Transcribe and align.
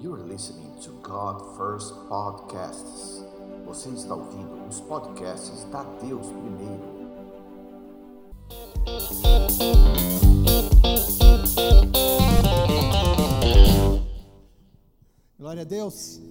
Listening 0.00 0.80
to 0.80 0.92
God 1.02 1.56
First 1.56 1.92
Podcasts. 2.08 3.20
Você 3.66 3.88
está 3.88 4.14
ouvindo 4.14 4.68
os 4.68 4.80
podcasts 4.80 5.64
da 5.72 5.82
Deus 6.00 6.24
Primeiro. 6.28 6.84
Glória 15.36 15.62
a 15.62 15.64
Deus. 15.64 16.22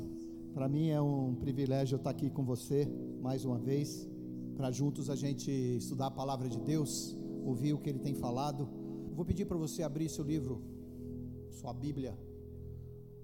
Para 0.54 0.70
mim 0.70 0.88
é 0.88 1.02
um 1.02 1.36
privilégio 1.36 1.97
estar 1.97 2.11
aqui 2.11 2.29
com 2.29 2.45
você 2.45 2.88
mais 3.21 3.43
uma 3.43 3.59
vez, 3.59 4.07
para 4.55 4.71
juntos 4.71 5.09
a 5.09 5.15
gente 5.15 5.52
estudar 5.52 6.07
a 6.07 6.11
palavra 6.11 6.47
de 6.47 6.57
Deus, 6.57 7.18
ouvir 7.43 7.73
o 7.73 7.79
que 7.79 7.89
ele 7.89 7.99
tem 7.99 8.15
falado. 8.15 8.70
Vou 9.13 9.25
pedir 9.25 9.43
para 9.43 9.57
você 9.57 9.84
abrir 9.84 10.07
seu 10.07 10.23
livro, 10.23 10.63
sua 11.52 11.73
Bíblia, 11.73 12.18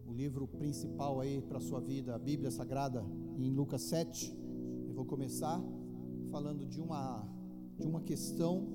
o 0.05 0.13
livro 0.13 0.47
principal 0.47 1.19
aí 1.19 1.41
para 1.41 1.57
a 1.57 1.61
sua 1.61 1.79
vida, 1.79 2.13
a 2.13 2.19
Bíblia 2.19 2.51
Sagrada, 2.51 3.05
em 3.37 3.51
Lucas 3.51 3.81
7. 3.83 4.35
Eu 4.87 4.93
vou 4.93 5.05
começar 5.05 5.61
falando 6.29 6.65
de 6.65 6.81
uma, 6.81 7.27
de 7.77 7.87
uma 7.87 8.01
questão 8.01 8.67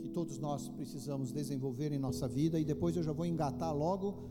que 0.00 0.08
todos 0.08 0.38
nós 0.38 0.68
precisamos 0.68 1.32
desenvolver 1.32 1.92
em 1.92 1.98
nossa 1.98 2.28
vida, 2.28 2.58
e 2.58 2.64
depois 2.64 2.96
eu 2.96 3.02
já 3.02 3.12
vou 3.12 3.26
engatar 3.26 3.74
logo 3.74 4.28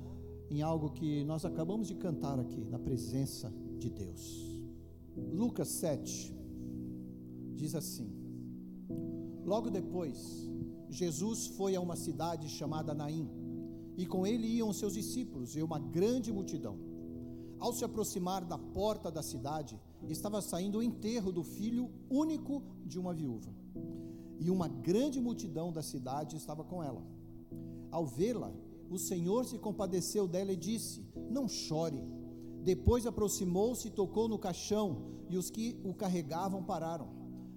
em 0.50 0.62
algo 0.62 0.91
que 0.91 1.23
nós 1.23 1.44
acabamos 1.44 1.88
de 1.88 1.96
cantar 1.96 2.40
aqui, 2.40 2.63
na 2.66 2.80
presença 2.80 3.54
de 3.77 3.90
Deus. 3.90 4.62
Lucas 5.16 5.68
7 5.70 6.34
diz 7.55 7.76
assim: 7.76 8.10
Logo 9.44 9.70
depois, 9.70 10.49
Jesus 10.90 11.48
foi 11.48 11.76
a 11.76 11.82
uma 11.82 11.96
cidade 11.96 12.48
chamada 12.48 12.94
Naim 12.94 13.30
e 13.98 14.06
com 14.06 14.26
ele 14.26 14.48
iam 14.48 14.72
seus 14.72 14.94
discípulos 14.94 15.56
e 15.56 15.62
uma 15.62 15.80
grande 15.80 16.32
multidão. 16.32 16.78
Ao 17.60 17.74
se 17.74 17.84
aproximar 17.84 18.46
da 18.46 18.58
porta 18.58 19.10
da 19.10 19.24
cidade, 19.24 19.80
estava 20.08 20.40
saindo 20.41 20.77
o 20.77 20.84
enterro 20.84 21.32
do 21.32 21.44
filho 21.44 21.90
único 22.08 22.62
de 22.86 22.99
uma 22.99 23.13
viúva. 23.13 23.52
E 24.40 24.52
uma 24.52 24.68
grande 24.68 25.20
multidão 25.20 25.74
da 25.74 25.82
cidade 25.82 26.36
estava 26.36 26.63
com 26.63 26.84
ela. 26.84 27.04
Ao 27.90 28.05
vê-la, 28.05 28.54
o 28.90 28.99
Senhor 28.99 29.46
se 29.46 29.58
compadeceu 29.58 30.27
dela 30.27 30.54
e 30.54 30.55
disse: 30.55 31.04
Não 31.32 31.48
chore. 31.48 32.04
Depois 32.62 33.08
aproximou-se 33.08 33.88
e 33.88 33.91
tocou 33.91 34.27
no 34.27 34.38
caixão, 34.38 35.18
e 35.30 35.38
os 35.38 35.49
que 35.49 35.80
o 35.84 35.93
carregavam 35.93 36.64
pararam. 36.64 37.10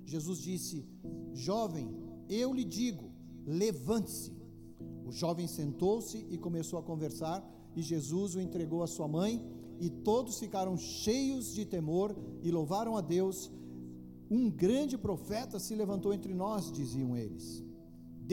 Jesus 0.07 0.39
disse: 0.39 0.89
Jovem, 1.35 1.95
eu 2.29 2.55
lhe 2.55 2.65
digo, 2.65 3.11
levante-se. 3.45 4.40
O 5.11 5.13
jovem 5.13 5.49
sentou-se 5.49 6.19
e 6.31 6.39
começou 6.39 6.79
a 6.79 6.83
conversar, 6.85 7.39
e 7.75 7.83
Jesus 7.83 8.37
o 8.37 8.41
entregou 8.41 8.81
à 8.81 8.87
sua 8.87 9.09
mãe, 9.09 9.45
e 9.81 9.91
todos 9.91 10.39
ficaram 10.39 10.77
cheios 10.77 11.53
de 11.53 11.65
temor 11.65 12.15
e 12.45 12.49
louvaram 12.53 12.97
a 12.97 13.01
Deus. 13.01 13.51
Um 14.31 14.49
grande 14.49 14.97
profeta 14.97 15.59
se 15.59 15.75
levantou 15.75 16.15
entre 16.15 16.33
nós, 16.33 16.71
diziam 16.71 17.17
eles. 17.17 17.45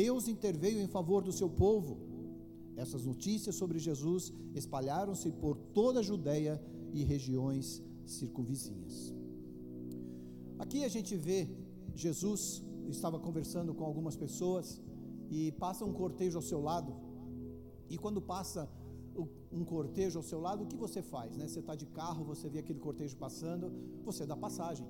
Deus 0.03 0.27
interveio 0.27 0.79
em 0.79 0.87
favor 0.87 1.23
do 1.23 1.31
seu 1.31 1.49
povo. 1.49 1.97
Essas 2.75 3.03
notícias 3.03 3.55
sobre 3.55 3.79
Jesus 3.79 4.31
espalharam-se 4.53 5.31
por 5.31 5.57
toda 5.79 6.01
a 6.01 6.03
Judéia 6.03 6.61
e 6.93 7.03
regiões 7.03 7.81
circunvizinhas. 8.05 9.15
Aqui 10.59 10.83
a 10.83 10.89
gente 10.89 11.15
vê 11.15 11.49
Jesus 11.95 12.63
estava 12.87 13.17
conversando 13.19 13.73
com 13.73 13.83
algumas 13.83 14.15
pessoas 14.15 14.79
e 15.29 15.51
passa 15.53 15.85
um 15.85 15.93
cortejo 15.93 16.37
ao 16.37 16.41
seu 16.41 16.61
lado. 16.61 16.95
E 17.89 17.97
quando 17.97 18.21
passa 18.21 18.69
um 19.51 19.63
cortejo 19.63 20.19
ao 20.19 20.23
seu 20.23 20.39
lado, 20.39 20.63
o 20.63 20.67
que 20.67 20.75
você 20.75 21.01
faz? 21.01 21.35
Né? 21.37 21.47
Você 21.47 21.59
está 21.59 21.75
de 21.75 21.85
carro, 21.85 22.23
você 22.23 22.47
vê 22.49 22.59
aquele 22.59 22.79
cortejo 22.79 23.15
passando, 23.17 23.71
você 24.03 24.25
dá 24.25 24.35
passagem. 24.35 24.85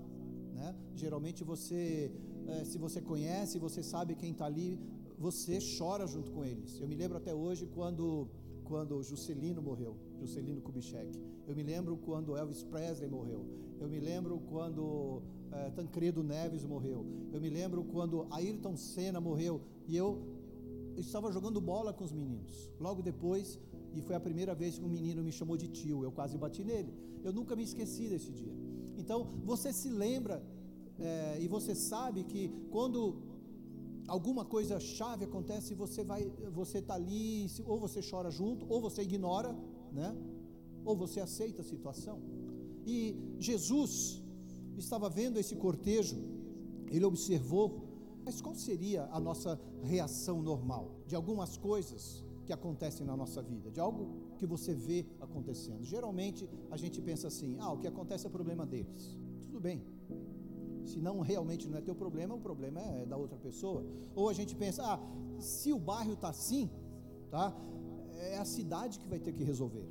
Né? 0.53 0.75
Geralmente 0.95 1.43
você, 1.43 2.11
é, 2.47 2.65
se 2.65 2.77
você 2.77 3.01
conhece, 3.01 3.59
você 3.59 3.83
sabe 3.83 4.15
quem 4.15 4.31
está 4.31 4.45
ali, 4.45 4.79
você 5.17 5.59
chora 5.77 6.05
junto 6.07 6.31
com 6.31 6.43
eles. 6.43 6.79
Eu 6.79 6.87
me 6.87 6.95
lembro 6.95 7.17
até 7.17 7.33
hoje 7.33 7.65
quando 7.67 8.27
quando 8.63 9.01
Juscelino 9.01 9.61
morreu, 9.61 9.95
Juscelino 10.19 10.61
Kubitschek. 10.61 11.17
Eu 11.47 11.55
me 11.55 11.63
lembro 11.63 11.95
quando 11.95 12.35
Elvis 12.35 12.63
Presley 12.63 13.09
morreu. 13.09 13.45
Eu 13.79 13.87
me 13.87 13.99
lembro 13.99 14.41
quando 14.41 15.21
é, 15.51 15.69
Tancredo 15.71 16.23
Neves 16.23 16.63
morreu. 16.63 17.05
Eu 17.31 17.39
me 17.39 17.49
lembro 17.49 17.83
quando 17.83 18.27
Ayrton 18.31 18.75
Senna 18.75 19.19
morreu. 19.19 19.61
E 19.87 19.95
eu 19.95 20.21
estava 20.95 21.31
jogando 21.31 21.59
bola 21.61 21.93
com 21.93 22.03
os 22.03 22.11
meninos. 22.11 22.69
Logo 22.79 23.01
depois, 23.01 23.59
e 23.93 24.01
foi 24.01 24.15
a 24.15 24.19
primeira 24.19 24.53
vez 24.53 24.77
que 24.77 24.85
um 24.85 24.89
menino 24.89 25.23
me 25.23 25.31
chamou 25.31 25.57
de 25.57 25.67
tio, 25.67 26.03
eu 26.03 26.11
quase 26.11 26.37
bati 26.37 26.63
nele. 26.63 26.93
Eu 27.23 27.33
nunca 27.33 27.55
me 27.55 27.63
esqueci 27.63 28.07
desse 28.09 28.31
dia. 28.31 28.53
Então, 28.97 29.27
você 29.43 29.71
se 29.71 29.89
lembra 29.89 30.43
é, 30.99 31.37
e 31.39 31.47
você 31.47 31.75
sabe 31.75 32.23
que 32.23 32.49
quando 32.71 33.21
alguma 34.07 34.43
coisa 34.45 34.79
chave 34.79 35.25
acontece, 35.25 35.73
você 35.73 36.03
vai, 36.03 36.31
você 36.51 36.79
está 36.79 36.95
ali, 36.95 37.47
ou 37.65 37.79
você 37.79 38.01
chora 38.01 38.31
junto, 38.31 38.65
ou 38.69 38.81
você 38.81 39.01
ignora, 39.03 39.55
né? 39.91 40.15
Ou 40.83 40.95
você 40.95 41.19
aceita 41.19 41.61
a 41.61 41.65
situação. 41.65 42.19
E 42.85 43.15
Jesus 43.39 44.23
estava 44.79 45.09
vendo 45.09 45.37
esse 45.37 45.55
cortejo, 45.55 46.17
ele 46.89 47.05
observou 47.05 47.87
mas 48.27 48.41
qual 48.41 48.53
seria 48.53 49.07
a 49.09 49.21
nossa 49.21 49.57
reação 49.81 50.41
normal 50.41 50.97
de 51.07 51.15
algumas 51.15 51.55
coisas 51.55 52.25
que 52.45 52.51
acontecem 52.51 53.05
na 53.05 53.15
nossa 53.15 53.41
vida, 53.41 53.71
de 53.71 53.79
algo 53.79 54.33
que 54.37 54.45
você 54.45 54.73
vê 54.73 55.05
acontecendo? 55.21 55.85
Geralmente 55.85 56.49
a 56.69 56.75
gente 56.75 57.01
pensa 57.01 57.29
assim: 57.29 57.55
ah, 57.57 57.71
o 57.71 57.77
que 57.77 57.87
acontece 57.87 58.27
é 58.27 58.29
problema 58.29 58.65
deles. 58.65 59.17
Tudo 59.43 59.61
bem. 59.61 59.81
Se 60.83 60.99
não 60.99 61.21
realmente 61.21 61.69
não 61.69 61.77
é 61.77 61.81
teu 61.81 61.95
problema, 61.95 62.35
o 62.35 62.41
problema 62.41 62.81
é 62.81 63.05
da 63.05 63.15
outra 63.15 63.37
pessoa. 63.37 63.85
Ou 64.13 64.27
a 64.27 64.33
gente 64.33 64.53
pensa: 64.57 64.83
ah, 64.83 64.99
se 65.39 65.71
o 65.71 65.79
bairro 65.79 66.11
está 66.11 66.27
assim, 66.27 66.69
tá? 67.31 67.55
É 68.33 68.37
a 68.37 68.43
cidade 68.43 68.99
que 68.99 69.07
vai 69.07 69.19
ter 69.19 69.31
que 69.31 69.45
resolver. 69.45 69.87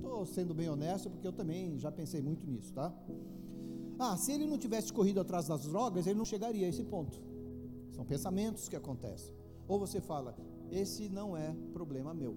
Estou 0.00 0.24
sendo 0.24 0.54
bem 0.54 0.68
honesto 0.68 1.10
porque 1.10 1.26
eu 1.26 1.32
também 1.32 1.78
já 1.78 1.92
pensei 1.92 2.22
muito 2.22 2.46
nisso, 2.46 2.72
tá? 2.72 2.92
Ah, 3.98 4.16
se 4.16 4.32
ele 4.32 4.46
não 4.46 4.56
tivesse 4.56 4.90
corrido 4.90 5.20
atrás 5.20 5.46
das 5.46 5.66
drogas, 5.66 6.06
ele 6.06 6.18
não 6.18 6.24
chegaria 6.24 6.66
a 6.66 6.70
esse 6.70 6.82
ponto. 6.82 7.20
São 7.92 8.04
pensamentos 8.04 8.66
que 8.66 8.74
acontecem. 8.74 9.34
Ou 9.68 9.78
você 9.78 10.00
fala, 10.00 10.34
esse 10.70 11.10
não 11.10 11.36
é 11.36 11.54
problema 11.74 12.14
meu. 12.14 12.34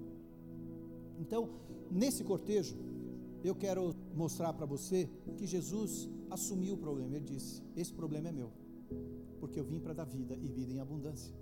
Então, 1.17 1.49
nesse 1.89 2.21
cortejo, 2.23 2.75
eu 3.43 3.55
quero 3.55 3.95
mostrar 4.13 4.51
para 4.51 4.65
você 4.65 5.09
que 5.37 5.47
Jesus 5.47 6.09
assumiu 6.29 6.75
o 6.75 6.77
problema. 6.77 7.15
Ele 7.15 7.25
disse: 7.25 7.63
Esse 7.75 7.93
problema 7.93 8.27
é 8.27 8.31
meu, 8.31 8.51
porque 9.39 9.59
eu 9.59 9.63
vim 9.63 9.79
para 9.79 9.93
dar 9.93 10.05
vida 10.05 10.35
e 10.35 10.47
vida 10.49 10.73
em 10.73 10.79
abundância. 10.79 11.33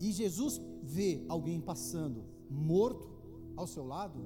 E 0.00 0.12
Jesus 0.12 0.60
vê 0.82 1.24
alguém 1.28 1.60
passando 1.60 2.24
morto 2.48 3.08
ao 3.56 3.66
seu 3.66 3.84
lado, 3.84 4.18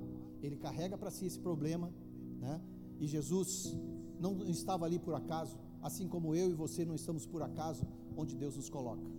ele 0.46 0.56
carrega 0.56 0.96
para 0.96 1.10
si 1.10 1.26
esse 1.26 1.38
problema, 1.38 1.92
né? 2.40 2.60
E 3.00 3.06
Jesus 3.06 3.76
não 4.18 4.44
estava 4.44 4.84
ali 4.84 4.98
por 4.98 5.14
acaso, 5.14 5.58
assim 5.82 6.08
como 6.08 6.34
eu 6.34 6.50
e 6.50 6.54
você 6.54 6.84
não 6.84 6.94
estamos 6.94 7.26
por 7.26 7.42
acaso 7.42 7.86
onde 8.16 8.36
Deus 8.36 8.56
nos 8.56 8.70
coloca. 8.70 9.10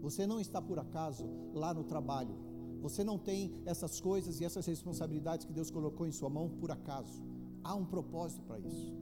Você 0.00 0.26
não 0.26 0.40
está 0.40 0.60
por 0.62 0.78
acaso 0.78 1.24
lá 1.52 1.74
no 1.74 1.84
trabalho. 1.84 2.36
Você 2.80 3.02
não 3.02 3.18
tem 3.18 3.52
essas 3.66 4.00
coisas 4.00 4.40
e 4.40 4.44
essas 4.44 4.64
responsabilidades 4.64 5.44
que 5.46 5.52
Deus 5.52 5.70
colocou 5.70 6.06
em 6.06 6.12
sua 6.12 6.30
mão 6.30 6.48
por 6.48 6.70
acaso. 6.70 7.22
Há 7.64 7.74
um 7.74 7.84
propósito 7.84 8.42
para 8.42 8.60
isso. 8.60 8.96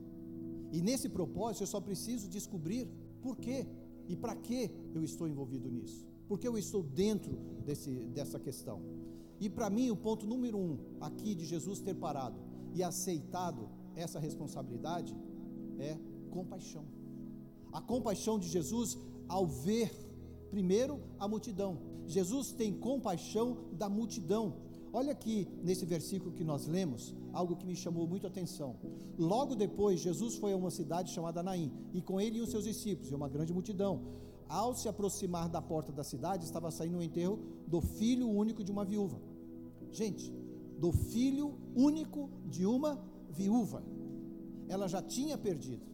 E 0.72 0.80
nesse 0.80 1.08
propósito 1.08 1.62
eu 1.62 1.66
só 1.66 1.80
preciso 1.80 2.28
descobrir 2.28 2.88
por 3.20 3.36
quê 3.36 3.66
e 4.08 4.16
para 4.16 4.34
que 4.34 4.70
eu 4.94 5.02
estou 5.02 5.28
envolvido 5.28 5.70
nisso. 5.70 6.06
Porque 6.26 6.48
eu 6.48 6.56
estou 6.56 6.82
dentro 6.82 7.36
desse, 7.64 7.90
dessa 8.06 8.38
questão. 8.38 8.80
E 9.40 9.48
para 9.48 9.68
mim, 9.68 9.90
o 9.90 9.96
ponto 9.96 10.26
número 10.26 10.58
um 10.58 10.78
aqui 11.00 11.34
de 11.34 11.44
Jesus 11.44 11.80
ter 11.80 11.94
parado 11.94 12.38
e 12.74 12.82
aceitado 12.82 13.68
essa 13.94 14.18
responsabilidade 14.18 15.16
é 15.78 15.98
compaixão. 16.30 16.84
A 17.72 17.80
compaixão 17.80 18.38
de 18.38 18.48
Jesus 18.48 18.96
ao 19.28 19.46
ver, 19.46 19.90
primeiro, 20.50 21.00
a 21.18 21.26
multidão. 21.26 21.78
Jesus 22.06 22.52
tem 22.52 22.72
compaixão 22.72 23.56
da 23.72 23.88
multidão. 23.88 24.54
Olha 24.92 25.12
aqui 25.12 25.46
nesse 25.62 25.84
versículo 25.84 26.32
que 26.32 26.44
nós 26.44 26.66
lemos, 26.66 27.14
algo 27.32 27.56
que 27.56 27.66
me 27.66 27.76
chamou 27.76 28.06
muito 28.06 28.26
a 28.26 28.30
atenção. 28.30 28.76
Logo 29.18 29.54
depois, 29.54 30.00
Jesus 30.00 30.36
foi 30.36 30.52
a 30.52 30.56
uma 30.56 30.70
cidade 30.70 31.10
chamada 31.10 31.42
Naim, 31.42 31.70
e 31.92 32.00
com 32.00 32.20
ele 32.20 32.38
e 32.38 32.40
os 32.40 32.50
seus 32.50 32.64
discípulos, 32.64 33.10
e 33.10 33.14
uma 33.14 33.28
grande 33.28 33.52
multidão. 33.52 34.00
Ao 34.48 34.74
se 34.74 34.88
aproximar 34.88 35.48
da 35.48 35.60
porta 35.60 35.92
da 35.92 36.04
cidade, 36.04 36.44
estava 36.44 36.70
saindo 36.70 36.98
o 36.98 37.02
enterro 37.02 37.38
do 37.66 37.80
filho 37.80 38.28
único 38.28 38.62
de 38.62 38.70
uma 38.70 38.84
viúva. 38.84 39.20
Gente, 39.90 40.32
do 40.78 40.92
filho 40.92 41.58
único 41.74 42.30
de 42.46 42.64
uma 42.66 43.02
viúva. 43.28 43.82
Ela 44.68 44.88
já 44.88 45.02
tinha 45.02 45.36
perdido. 45.36 45.84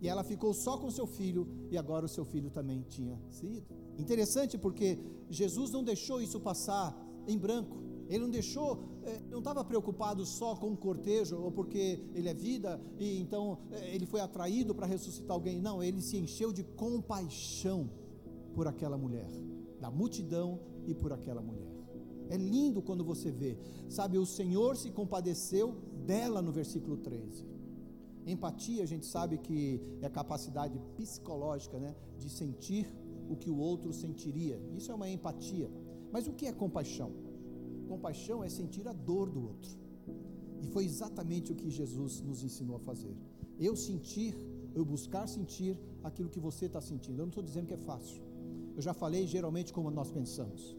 E 0.00 0.08
ela 0.08 0.22
ficou 0.22 0.54
só 0.54 0.76
com 0.78 0.90
seu 0.90 1.06
filho, 1.06 1.48
e 1.70 1.76
agora 1.76 2.06
o 2.06 2.08
seu 2.08 2.24
filho 2.24 2.50
também 2.50 2.84
tinha 2.88 3.18
sido. 3.30 3.66
Interessante 3.96 4.56
porque 4.56 4.98
Jesus 5.28 5.70
não 5.70 5.82
deixou 5.82 6.20
isso 6.22 6.38
passar 6.38 6.96
em 7.26 7.36
branco. 7.36 7.87
Ele 8.08 8.20
não 8.20 8.30
deixou, 8.30 8.82
eh, 9.04 9.20
não 9.30 9.38
estava 9.38 9.62
preocupado 9.62 10.24
só 10.24 10.56
com 10.56 10.72
o 10.72 10.76
cortejo, 10.76 11.36
ou 11.38 11.52
porque 11.52 12.00
ele 12.14 12.28
é 12.28 12.34
vida, 12.34 12.80
e 12.98 13.20
então 13.20 13.58
eh, 13.70 13.94
ele 13.94 14.06
foi 14.06 14.20
atraído 14.20 14.74
para 14.74 14.86
ressuscitar 14.86 15.34
alguém. 15.34 15.60
Não, 15.60 15.82
ele 15.82 16.00
se 16.00 16.16
encheu 16.16 16.52
de 16.52 16.64
compaixão 16.64 17.90
por 18.54 18.66
aquela 18.66 18.96
mulher, 18.96 19.30
da 19.78 19.90
multidão 19.90 20.58
e 20.86 20.94
por 20.94 21.12
aquela 21.12 21.42
mulher. 21.42 21.70
É 22.30 22.36
lindo 22.36 22.82
quando 22.82 23.04
você 23.04 23.30
vê, 23.30 23.58
sabe, 23.88 24.18
o 24.18 24.26
Senhor 24.26 24.76
se 24.76 24.90
compadeceu 24.90 25.76
dela 26.06 26.40
no 26.40 26.52
versículo 26.52 26.96
13. 26.96 27.46
Empatia, 28.26 28.82
a 28.82 28.86
gente 28.86 29.06
sabe 29.06 29.38
que 29.38 29.80
é 30.02 30.06
a 30.06 30.10
capacidade 30.10 30.78
psicológica, 30.96 31.78
né, 31.78 31.94
de 32.18 32.28
sentir 32.28 32.86
o 33.28 33.36
que 33.36 33.50
o 33.50 33.58
outro 33.58 33.92
sentiria. 33.92 34.60
Isso 34.74 34.90
é 34.90 34.94
uma 34.94 35.08
empatia. 35.08 35.70
Mas 36.10 36.26
o 36.26 36.32
que 36.32 36.46
é 36.46 36.52
compaixão? 36.52 37.27
Compaixão 37.88 38.44
é 38.44 38.48
sentir 38.48 38.86
a 38.86 38.92
dor 38.92 39.30
do 39.30 39.42
outro. 39.42 39.70
E 40.62 40.66
foi 40.66 40.84
exatamente 40.84 41.52
o 41.52 41.54
que 41.54 41.70
Jesus 41.70 42.20
nos 42.20 42.42
ensinou 42.42 42.76
a 42.76 42.80
fazer. 42.80 43.16
Eu 43.58 43.74
sentir, 43.74 44.34
eu 44.74 44.84
buscar 44.84 45.26
sentir 45.26 45.78
aquilo 46.02 46.28
que 46.28 46.40
você 46.48 46.66
está 46.66 46.80
sentindo. 46.80 47.18
Eu 47.18 47.26
não 47.26 47.34
estou 47.34 47.42
dizendo 47.42 47.66
que 47.66 47.74
é 47.74 47.78
fácil. 47.78 48.22
Eu 48.76 48.82
já 48.82 48.92
falei 48.92 49.26
geralmente 49.26 49.72
como 49.72 49.90
nós 49.90 50.10
pensamos. 50.10 50.76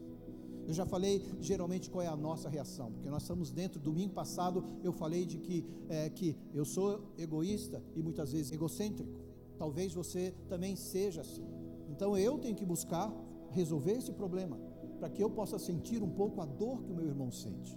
Eu 0.68 0.74
já 0.74 0.86
falei 0.86 1.24
geralmente 1.40 1.90
qual 1.90 2.02
é 2.02 2.06
a 2.06 2.16
nossa 2.16 2.48
reação, 2.48 2.92
porque 2.92 3.10
nós 3.10 3.22
estamos 3.22 3.50
dentro. 3.50 3.80
Domingo 3.80 4.14
passado 4.14 4.64
eu 4.84 4.92
falei 4.92 5.26
de 5.26 5.38
que, 5.38 5.64
é, 5.88 6.08
que 6.08 6.36
eu 6.54 6.64
sou 6.64 7.12
egoísta 7.18 7.82
e 7.96 8.02
muitas 8.02 8.32
vezes 8.32 8.52
egocêntrico. 8.52 9.10
Talvez 9.58 9.92
você 9.92 10.32
também 10.48 10.76
seja 10.76 11.22
assim. 11.22 11.44
Então 11.88 12.16
eu 12.16 12.38
tenho 12.38 12.54
que 12.54 12.64
buscar 12.64 13.12
resolver 13.50 13.92
esse 13.92 14.12
problema 14.12 14.69
para 15.00 15.08
que 15.08 15.22
eu 15.24 15.30
possa 15.30 15.58
sentir 15.58 16.02
um 16.02 16.12
pouco 16.20 16.42
a 16.42 16.46
dor 16.62 16.82
que 16.84 16.92
o 16.92 16.94
meu 16.94 17.06
irmão 17.06 17.30
sente. 17.32 17.72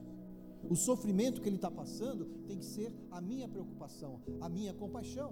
O 0.69 0.75
sofrimento 0.75 1.41
que 1.41 1.47
ele 1.49 1.55
está 1.55 1.71
passando 1.71 2.25
tem 2.47 2.57
que 2.57 2.65
ser 2.65 2.93
a 3.09 3.19
minha 3.21 3.47
preocupação, 3.47 4.21
a 4.41 4.49
minha 4.57 4.73
compaixão. 4.73 5.31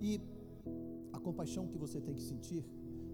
E 0.00 0.20
a 1.12 1.20
compaixão 1.20 1.68
que 1.68 1.78
você 1.78 2.00
tem 2.00 2.14
que 2.14 2.22
sentir, 2.22 2.64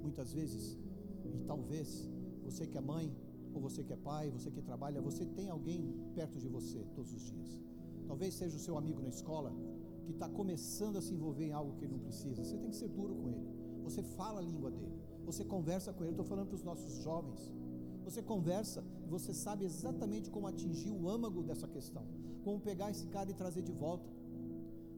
muitas 0.02 0.32
vezes, 0.32 0.78
e 1.24 1.38
talvez 1.52 2.08
você 2.42 2.66
que 2.66 2.78
é 2.78 2.80
mãe, 2.80 3.14
ou 3.52 3.60
você 3.60 3.84
que 3.84 3.92
é 3.92 3.96
pai, 3.96 4.30
você 4.30 4.50
que 4.50 4.62
trabalha, 4.62 5.00
você 5.02 5.24
tem 5.26 5.50
alguém 5.50 5.94
perto 6.14 6.38
de 6.38 6.48
você 6.48 6.78
todos 6.94 7.12
os 7.12 7.22
dias. 7.22 7.58
Talvez 8.06 8.34
seja 8.34 8.56
o 8.56 8.60
seu 8.60 8.76
amigo 8.78 9.00
na 9.02 9.08
escola 9.08 9.52
que 10.04 10.12
está 10.12 10.28
começando 10.28 10.96
a 10.96 11.02
se 11.02 11.12
envolver 11.14 11.46
em 11.46 11.52
algo 11.52 11.74
que 11.76 11.84
ele 11.84 11.92
não 11.92 12.00
precisa. 12.00 12.42
Você 12.42 12.56
tem 12.56 12.70
que 12.70 12.76
ser 12.76 12.88
duro 12.88 13.14
com 13.14 13.28
ele. 13.28 13.46
Você 13.84 14.02
fala 14.02 14.40
a 14.40 14.42
língua 14.42 14.70
dele. 14.70 14.99
Você 15.24 15.44
conversa 15.44 15.92
com 15.92 16.04
ele, 16.04 16.12
estou 16.12 16.24
falando 16.24 16.48
para 16.48 16.56
os 16.56 16.62
nossos 16.62 16.92
jovens. 17.02 17.52
Você 18.04 18.22
conversa 18.22 18.82
você 19.10 19.34
sabe 19.34 19.64
exatamente 19.64 20.30
como 20.30 20.46
atingir 20.46 20.92
o 20.92 21.08
âmago 21.08 21.42
dessa 21.42 21.66
questão, 21.66 22.04
como 22.44 22.60
pegar 22.60 22.90
esse 22.90 23.06
cara 23.08 23.28
e 23.28 23.34
trazer 23.34 23.62
de 23.62 23.72
volta. 23.72 24.08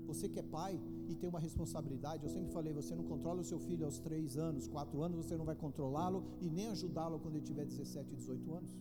Você 0.06 0.28
que 0.28 0.38
é 0.38 0.42
pai 0.42 0.78
e 1.08 1.14
tem 1.14 1.28
uma 1.30 1.40
responsabilidade, 1.40 2.24
eu 2.24 2.28
sempre 2.28 2.52
falei: 2.52 2.72
você 2.74 2.94
não 2.94 3.04
controla 3.04 3.40
o 3.40 3.44
seu 3.44 3.58
filho 3.58 3.86
aos 3.86 3.98
3 3.98 4.36
anos, 4.36 4.68
4 4.68 5.02
anos, 5.02 5.16
você 5.24 5.34
não 5.34 5.46
vai 5.46 5.56
controlá-lo 5.56 6.24
e 6.42 6.50
nem 6.50 6.68
ajudá-lo 6.68 7.18
quando 7.18 7.36
ele 7.36 7.44
tiver 7.44 7.64
17, 7.64 8.14
18 8.14 8.54
anos. 8.54 8.76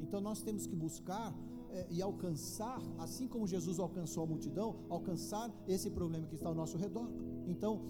Então 0.00 0.20
nós 0.20 0.40
temos 0.42 0.66
que 0.66 0.76
buscar 0.76 1.34
é, 1.70 1.86
e 1.90 2.00
alcançar, 2.00 2.80
assim 2.98 3.26
como 3.26 3.46
Jesus 3.46 3.80
alcançou 3.80 4.22
a 4.22 4.26
multidão, 4.26 4.76
alcançar 4.88 5.50
esse 5.66 5.90
problema 5.90 6.26
que 6.26 6.36
está 6.36 6.48
ao 6.48 6.54
nosso 6.54 6.76
redor. 6.76 7.08
Então, 7.46 7.82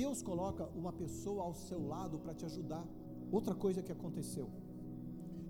Deus 0.00 0.20
coloca 0.20 0.64
uma 0.80 0.92
pessoa 0.92 1.42
ao 1.44 1.54
seu 1.54 1.80
lado 1.94 2.18
para 2.18 2.34
te 2.34 2.44
ajudar. 2.44 2.86
Outra 3.32 3.54
coisa 3.54 3.82
que 3.82 3.90
aconteceu: 3.90 4.46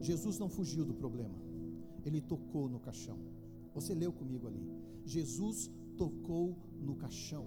Jesus 0.00 0.38
não 0.38 0.48
fugiu 0.48 0.84
do 0.90 0.94
problema, 0.94 1.36
ele 2.04 2.20
tocou 2.20 2.68
no 2.68 2.78
caixão. 2.78 3.18
Você 3.74 3.92
leu 4.02 4.12
comigo 4.12 4.46
ali. 4.46 4.64
Jesus 5.04 5.68
tocou 5.96 6.56
no 6.80 6.94
caixão. 6.94 7.44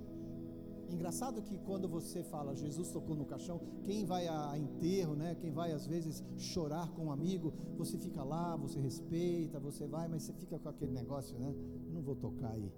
Engraçado 0.92 1.42
que 1.48 1.58
quando 1.60 1.88
você 1.88 2.24
fala 2.24 2.56
Jesus 2.56 2.90
tocou 2.90 3.16
no 3.16 3.26
caixão, 3.26 3.58
quem 3.84 4.04
vai 4.04 4.28
a 4.28 4.58
enterro, 4.58 5.16
né? 5.16 5.36
Quem 5.42 5.52
vai 5.52 5.72
às 5.72 5.86
vezes 5.88 6.24
chorar 6.36 6.92
com 6.96 7.06
um 7.06 7.12
amigo, 7.12 7.54
você 7.78 7.98
fica 7.98 8.24
lá, 8.24 8.58
você 8.58 8.78
respeita, 8.80 9.58
você 9.60 9.86
vai, 9.88 10.08
mas 10.10 10.24
você 10.24 10.34
fica 10.34 10.60
com 10.60 10.68
aquele 10.68 10.92
negócio, 10.92 11.38
né? 11.40 11.56
Eu 11.88 11.94
não 11.94 12.02
vou 12.02 12.16
tocar 12.16 12.52
aí. 12.52 12.72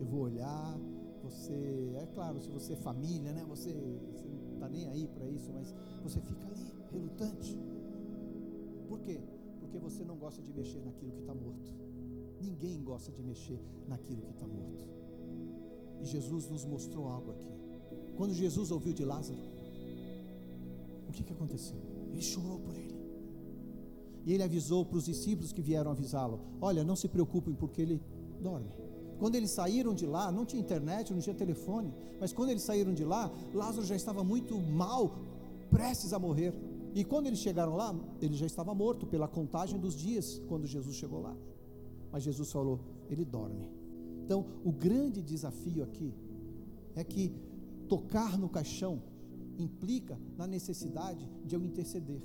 Eu 0.00 0.06
vou 0.06 0.22
olhar, 0.22 0.78
você, 1.18 1.92
é 1.96 2.06
claro, 2.06 2.40
se 2.40 2.50
você 2.50 2.72
é 2.72 2.76
família, 2.76 3.32
né? 3.32 3.44
Você, 3.48 3.72
você 4.12 4.26
não 4.26 4.54
está 4.54 4.68
nem 4.68 4.88
aí 4.88 5.06
para 5.08 5.26
isso, 5.26 5.50
mas 5.52 5.74
você 6.02 6.20
fica 6.20 6.46
ali, 6.46 6.72
relutante. 6.90 7.58
Por 8.88 9.00
quê? 9.00 9.20
Porque 9.60 9.78
você 9.78 10.04
não 10.04 10.16
gosta 10.16 10.42
de 10.42 10.52
mexer 10.52 10.80
naquilo 10.84 11.12
que 11.12 11.20
está 11.20 11.34
morto. 11.34 11.72
Ninguém 12.40 12.82
gosta 12.82 13.10
de 13.12 13.22
mexer 13.22 13.60
naquilo 13.86 14.22
que 14.22 14.32
está 14.32 14.46
morto. 14.46 14.88
E 16.00 16.06
Jesus 16.06 16.48
nos 16.48 16.64
mostrou 16.64 17.08
algo 17.08 17.32
aqui. 17.32 17.52
Quando 18.16 18.32
Jesus 18.32 18.70
ouviu 18.70 18.92
de 18.92 19.04
Lázaro, 19.04 19.38
o 21.08 21.12
que, 21.12 21.22
que 21.22 21.32
aconteceu? 21.32 21.78
Ele 22.12 22.22
chorou 22.22 22.60
por 22.60 22.74
ele. 22.74 22.96
E 24.24 24.32
ele 24.32 24.42
avisou 24.42 24.84
para 24.84 24.98
os 24.98 25.06
discípulos 25.06 25.52
que 25.52 25.62
vieram 25.62 25.90
avisá-lo: 25.90 26.40
Olha, 26.60 26.84
não 26.84 26.96
se 26.96 27.08
preocupem, 27.08 27.54
porque 27.54 27.80
ele 27.80 28.00
dorme. 28.40 28.70
Quando 29.18 29.34
eles 29.34 29.50
saíram 29.50 29.94
de 29.94 30.06
lá, 30.06 30.30
não 30.30 30.44
tinha 30.44 30.60
internet, 30.60 31.12
não 31.12 31.20
tinha 31.20 31.34
telefone, 31.34 31.92
mas 32.20 32.32
quando 32.32 32.50
eles 32.50 32.62
saíram 32.62 32.94
de 32.94 33.04
lá, 33.04 33.30
Lázaro 33.52 33.84
já 33.84 33.96
estava 33.96 34.22
muito 34.22 34.58
mal, 34.58 35.18
prestes 35.70 36.12
a 36.12 36.18
morrer. 36.18 36.54
E 36.94 37.04
quando 37.04 37.26
eles 37.26 37.40
chegaram 37.40 37.74
lá, 37.74 37.94
ele 38.20 38.34
já 38.34 38.46
estava 38.46 38.74
morto 38.74 39.06
pela 39.06 39.26
contagem 39.26 39.78
dos 39.78 39.94
dias 39.94 40.40
quando 40.48 40.66
Jesus 40.66 40.96
chegou 40.96 41.20
lá. 41.20 41.36
Mas 42.12 42.22
Jesus 42.22 42.50
falou: 42.50 42.80
ele 43.10 43.24
dorme. 43.24 43.68
Então, 44.24 44.46
o 44.64 44.70
grande 44.70 45.22
desafio 45.22 45.82
aqui 45.82 46.14
é 46.94 47.02
que 47.02 47.32
tocar 47.88 48.38
no 48.38 48.48
caixão 48.48 49.02
implica 49.58 50.18
na 50.36 50.46
necessidade 50.46 51.28
de 51.44 51.54
eu 51.56 51.64
interceder, 51.64 52.22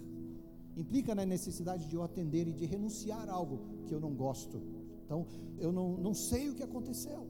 implica 0.78 1.16
na 1.16 1.25
necessidade 1.25 1.88
de 1.88 1.95
eu 1.95 2.04
atender 2.04 2.48
e 2.48 2.51
de 2.51 2.66
renunciar 2.66 3.28
a 3.30 3.34
algo 3.34 3.62
que 3.88 3.94
eu 3.94 4.00
não 4.00 4.13
gosto 4.13 4.62
então, 5.05 5.27
eu 5.57 5.71
não, 5.71 5.97
não 5.97 6.13
sei 6.13 6.50
o 6.50 6.55
que 6.55 6.63
aconteceu. 6.63 7.27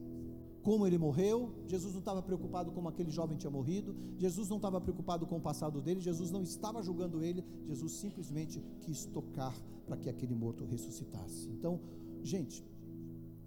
Como 0.62 0.88
ele 0.88 0.98
morreu, 0.98 1.54
Jesus 1.68 1.92
não 1.94 2.00
estava 2.00 2.22
preocupado 2.22 2.72
como 2.72 2.88
aquele 2.88 3.12
jovem 3.12 3.38
tinha 3.38 3.52
morrido, 3.52 3.94
Jesus 4.18 4.48
não 4.48 4.56
estava 4.56 4.80
preocupado 4.80 5.26
com 5.26 5.36
o 5.36 5.42
passado 5.42 5.82
dele, 5.82 6.00
Jesus 6.00 6.32
não 6.32 6.42
estava 6.42 6.82
julgando 6.82 7.22
ele, 7.22 7.44
Jesus 7.68 7.92
simplesmente 7.94 8.64
quis 8.80 9.06
tocar 9.06 9.54
para 9.86 9.98
que 9.98 10.10
aquele 10.10 10.34
morto 10.34 10.64
ressuscitasse. 10.64 11.50
Então, 11.50 11.82
gente, 12.24 12.66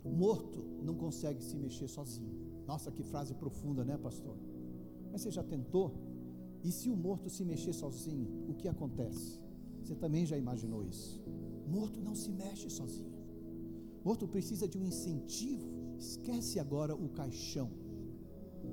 morto 0.04 0.58
não 0.82 0.94
consegue 0.94 1.42
se 1.42 1.56
mexer 1.56 1.88
sozinho. 1.88 2.36
Nossa, 2.66 2.90
que 2.90 3.02
frase 3.02 3.32
profunda, 3.32 3.82
né, 3.82 3.96
pastor? 3.96 4.36
Mas 5.10 5.22
você 5.22 5.30
já 5.30 5.42
tentou? 5.42 5.94
E 6.62 6.70
se 6.70 6.90
o 6.90 6.96
morto 6.96 7.30
se 7.30 7.44
mexer 7.44 7.72
sozinho, 7.72 8.28
o 8.50 8.54
que 8.54 8.68
acontece? 8.68 9.40
Você 9.82 9.94
também 9.94 10.26
já 10.26 10.36
imaginou 10.36 10.84
isso? 10.84 11.22
Morto 11.66 11.98
não 12.00 12.14
se 12.14 12.30
mexe 12.30 12.68
sozinho. 12.68 13.15
Outro 14.06 14.28
precisa 14.28 14.68
de 14.68 14.78
um 14.78 14.84
incentivo. 14.84 15.68
Esquece 15.98 16.60
agora 16.60 16.94
o 16.94 17.08
caixão 17.08 17.70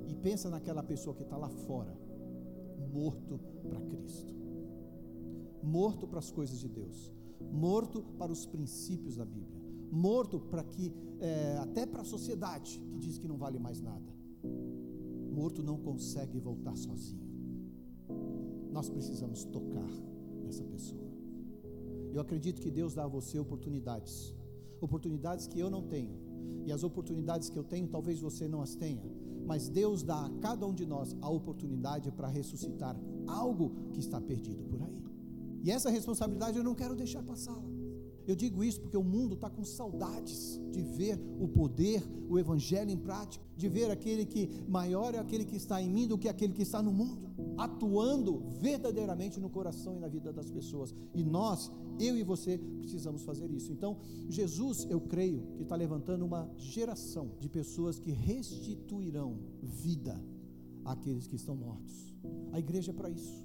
e 0.06 0.14
pensa 0.14 0.48
naquela 0.48 0.82
pessoa 0.82 1.16
que 1.16 1.22
está 1.22 1.36
lá 1.36 1.48
fora, 1.48 1.98
morto 2.92 3.40
para 3.68 3.80
Cristo, 3.80 4.32
morto 5.60 6.06
para 6.06 6.20
as 6.20 6.30
coisas 6.30 6.60
de 6.60 6.68
Deus, 6.68 7.12
morto 7.50 8.02
para 8.18 8.30
os 8.30 8.46
princípios 8.46 9.16
da 9.16 9.24
Bíblia, 9.24 9.60
morto 9.90 10.38
para 10.38 10.62
que 10.62 10.92
é, 11.18 11.56
até 11.58 11.84
para 11.84 12.02
a 12.02 12.04
sociedade 12.04 12.80
que 12.90 12.98
diz 12.98 13.18
que 13.18 13.26
não 13.26 13.36
vale 13.36 13.58
mais 13.58 13.80
nada. 13.80 14.12
Morto 15.32 15.64
não 15.64 15.78
consegue 15.78 16.38
voltar 16.38 16.76
sozinho. 16.76 17.24
Nós 18.70 18.88
precisamos 18.88 19.44
tocar 19.44 19.90
nessa 20.44 20.62
pessoa. 20.62 21.10
Eu 22.12 22.20
acredito 22.20 22.60
que 22.60 22.70
Deus 22.70 22.94
dá 22.94 23.04
a 23.04 23.08
você 23.08 23.36
oportunidades 23.38 24.32
oportunidades 24.84 25.46
que 25.46 25.58
eu 25.58 25.70
não 25.70 25.82
tenho. 25.82 26.16
E 26.66 26.72
as 26.72 26.82
oportunidades 26.82 27.50
que 27.50 27.58
eu 27.58 27.64
tenho, 27.64 27.86
talvez 27.88 28.20
você 28.20 28.48
não 28.48 28.62
as 28.62 28.74
tenha. 28.74 29.10
Mas 29.46 29.68
Deus 29.68 30.02
dá 30.02 30.26
a 30.26 30.30
cada 30.40 30.66
um 30.66 30.74
de 30.74 30.86
nós 30.86 31.14
a 31.20 31.28
oportunidade 31.28 32.10
para 32.10 32.28
ressuscitar 32.28 32.96
algo 33.26 33.72
que 33.92 34.00
está 34.00 34.20
perdido 34.20 34.64
por 34.64 34.82
aí. 34.82 35.04
E 35.62 35.70
essa 35.70 35.90
responsabilidade 35.90 36.56
eu 36.56 36.64
não 36.64 36.74
quero 36.74 36.94
deixar 36.94 37.22
passá-la. 37.22 37.74
Eu 38.26 38.34
digo 38.34 38.64
isso 38.64 38.80
porque 38.80 38.96
o 38.96 39.02
mundo 39.02 39.34
está 39.34 39.50
com 39.50 39.62
saudades 39.64 40.58
de 40.70 40.82
ver 40.82 41.20
o 41.38 41.46
poder, 41.46 42.02
o 42.28 42.38
evangelho 42.38 42.90
em 42.90 42.96
prática, 42.96 43.44
de 43.54 43.68
ver 43.68 43.90
aquele 43.90 44.24
que 44.24 44.48
maior 44.66 45.14
é 45.14 45.18
aquele 45.18 45.44
que 45.44 45.56
está 45.56 45.80
em 45.80 45.90
mim 45.90 46.06
do 46.06 46.16
que 46.16 46.28
aquele 46.28 46.54
que 46.54 46.62
está 46.62 46.82
no 46.82 46.92
mundo, 46.92 47.28
atuando 47.58 48.42
verdadeiramente 48.60 49.38
no 49.38 49.50
coração 49.50 49.94
e 49.96 50.00
na 50.00 50.08
vida 50.08 50.32
das 50.32 50.50
pessoas. 50.50 50.94
E 51.14 51.22
nós, 51.22 51.70
eu 51.98 52.16
e 52.16 52.22
você, 52.22 52.58
precisamos 52.80 53.22
fazer 53.22 53.50
isso. 53.50 53.72
Então, 53.72 53.98
Jesus, 54.28 54.86
eu 54.90 55.00
creio, 55.00 55.42
que 55.56 55.62
está 55.62 55.76
levantando 55.76 56.24
uma 56.24 56.50
geração 56.56 57.32
de 57.38 57.48
pessoas 57.48 57.98
que 57.98 58.10
restituirão 58.10 59.38
vida 59.62 60.22
àqueles 60.84 61.26
que 61.26 61.36
estão 61.36 61.56
mortos. 61.56 62.14
A 62.52 62.58
igreja 62.58 62.90
é 62.90 62.94
para 62.94 63.10
isso. 63.10 63.44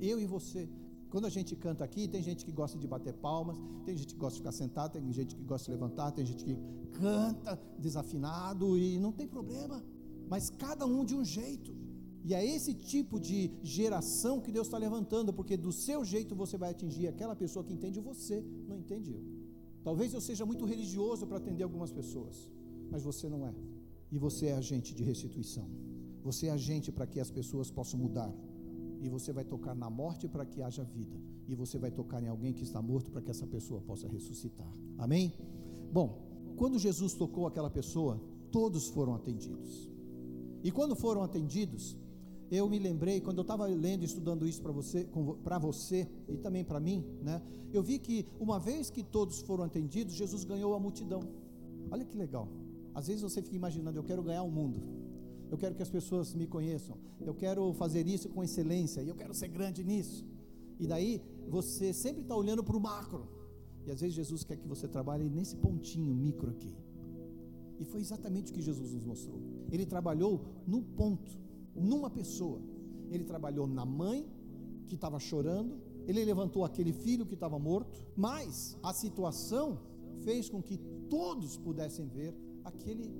Eu 0.00 0.20
e 0.20 0.26
você 0.26 0.68
Quando 1.10 1.26
a 1.26 1.30
gente 1.30 1.56
canta 1.56 1.82
aqui, 1.84 2.06
tem 2.06 2.22
gente 2.22 2.44
que 2.44 2.52
gosta 2.52 2.78
de 2.78 2.86
bater 2.86 3.14
palmas, 3.14 3.56
tem 3.86 3.96
gente 3.96 4.12
que 4.12 4.20
gosta 4.20 4.34
de 4.34 4.40
ficar 4.40 4.52
sentado, 4.52 4.92
tem 4.92 5.10
gente 5.10 5.34
que 5.34 5.42
gosta 5.42 5.64
de 5.64 5.70
levantar, 5.70 6.12
tem 6.12 6.26
gente 6.26 6.44
que 6.44 6.54
canta 6.92 7.58
desafinado 7.78 8.76
e 8.76 8.98
não 8.98 9.10
tem 9.10 9.26
problema. 9.26 9.82
Mas 10.28 10.50
cada 10.50 10.84
um 10.84 11.06
de 11.06 11.14
um 11.14 11.24
jeito. 11.24 11.74
E 12.28 12.34
é 12.34 12.44
esse 12.44 12.72
tipo 12.74 13.18
de 13.18 13.38
geração 13.62 14.38
que 14.38 14.52
Deus 14.52 14.66
está 14.66 14.76
levantando, 14.76 15.32
porque 15.32 15.56
do 15.56 15.72
seu 15.72 16.00
jeito 16.04 16.34
você 16.42 16.58
vai 16.62 16.70
atingir 16.72 17.06
aquela 17.08 17.34
pessoa 17.42 17.64
que 17.64 17.72
entende 17.72 18.00
você, 18.00 18.44
não 18.68 18.76
entende 18.76 19.12
eu. 19.12 19.22
Talvez 19.82 20.12
eu 20.12 20.20
seja 20.20 20.44
muito 20.44 20.66
religioso 20.72 21.26
para 21.26 21.38
atender 21.38 21.62
algumas 21.62 21.90
pessoas, 21.90 22.36
mas 22.90 23.02
você 23.02 23.30
não 23.34 23.46
é. 23.46 23.54
E 24.12 24.18
você 24.18 24.48
é 24.48 24.56
agente 24.62 24.94
de 24.94 25.02
restituição. 25.02 25.66
Você 26.22 26.48
é 26.48 26.50
agente 26.50 26.92
para 26.92 27.06
que 27.06 27.18
as 27.18 27.30
pessoas 27.30 27.70
possam 27.70 27.98
mudar 27.98 28.30
e 29.00 29.08
você 29.08 29.32
vai 29.32 29.44
tocar 29.44 29.74
na 29.74 29.88
morte 29.88 30.28
para 30.28 30.44
que 30.44 30.60
haja 30.60 30.84
vida, 30.84 31.16
e 31.46 31.54
você 31.54 31.78
vai 31.78 31.90
tocar 31.90 32.22
em 32.22 32.28
alguém 32.28 32.52
que 32.52 32.62
está 32.62 32.82
morto 32.82 33.10
para 33.10 33.22
que 33.22 33.30
essa 33.30 33.46
pessoa 33.46 33.80
possa 33.80 34.06
ressuscitar. 34.06 34.70
Amém? 34.98 35.32
Bom, 35.90 36.06
quando 36.56 36.78
Jesus 36.78 37.14
tocou 37.14 37.46
aquela 37.46 37.70
pessoa, 37.70 38.20
todos 38.50 38.88
foram 38.88 39.14
atendidos. 39.14 39.88
E 40.62 40.70
quando 40.70 40.94
foram 40.94 41.22
atendidos, 41.22 41.96
eu 42.50 42.68
me 42.68 42.78
lembrei, 42.78 43.20
quando 43.20 43.38
eu 43.38 43.42
estava 43.42 43.66
lendo 43.66 44.02
e 44.02 44.04
estudando 44.06 44.46
isso 44.46 44.62
para 44.62 44.72
você, 44.72 45.06
para 45.44 45.58
você 45.58 46.08
e 46.28 46.36
também 46.36 46.64
para 46.64 46.80
mim, 46.80 47.04
né? 47.22 47.42
Eu 47.72 47.82
vi 47.82 47.98
que 47.98 48.26
uma 48.40 48.58
vez 48.58 48.90
que 48.90 49.02
todos 49.02 49.40
foram 49.42 49.64
atendidos, 49.64 50.14
Jesus 50.14 50.44
ganhou 50.44 50.74
a 50.74 50.80
multidão. 50.80 51.20
Olha 51.90 52.04
que 52.04 52.16
legal. 52.16 52.48
Às 52.94 53.06
vezes 53.08 53.22
você 53.22 53.42
fica 53.42 53.56
imaginando, 53.56 53.98
eu 53.98 54.04
quero 54.04 54.22
ganhar 54.22 54.42
o 54.42 54.50
mundo 54.50 54.98
eu 55.50 55.56
quero 55.56 55.74
que 55.74 55.82
as 55.82 55.90
pessoas 55.90 56.34
me 56.34 56.46
conheçam, 56.46 56.96
eu 57.20 57.34
quero 57.34 57.72
fazer 57.72 58.06
isso 58.06 58.28
com 58.28 58.44
excelência, 58.44 59.02
e 59.02 59.08
eu 59.08 59.14
quero 59.14 59.34
ser 59.34 59.48
grande 59.48 59.82
nisso. 59.82 60.26
E 60.78 60.86
daí 60.86 61.22
você 61.48 61.92
sempre 61.92 62.22
está 62.22 62.36
olhando 62.36 62.62
para 62.62 62.76
o 62.76 62.80
macro, 62.80 63.26
e 63.86 63.90
às 63.90 64.00
vezes 64.00 64.14
Jesus 64.14 64.44
quer 64.44 64.56
que 64.56 64.68
você 64.68 64.86
trabalhe 64.86 65.28
nesse 65.28 65.56
pontinho 65.56 66.14
micro 66.14 66.50
aqui. 66.50 66.74
E 67.78 67.84
foi 67.84 68.00
exatamente 68.00 68.50
o 68.50 68.54
que 68.54 68.60
Jesus 68.60 68.92
nos 68.92 69.04
mostrou. 69.04 69.40
Ele 69.70 69.86
trabalhou 69.86 70.44
no 70.66 70.82
ponto, 70.82 71.38
numa 71.78 72.10
pessoa. 72.10 72.60
Ele 73.10 73.24
trabalhou 73.24 73.66
na 73.66 73.84
mãe 73.84 74.26
que 74.86 74.94
estava 74.94 75.18
chorando, 75.18 75.80
ele 76.06 76.24
levantou 76.24 76.64
aquele 76.64 76.92
filho 76.92 77.26
que 77.26 77.34
estava 77.34 77.58
morto, 77.58 77.90
mas 78.16 78.76
a 78.82 78.92
situação 78.92 79.78
fez 80.24 80.48
com 80.48 80.62
que 80.62 80.78
todos 81.08 81.56
pudessem 81.56 82.06
ver 82.06 82.34
aquele 82.64 83.12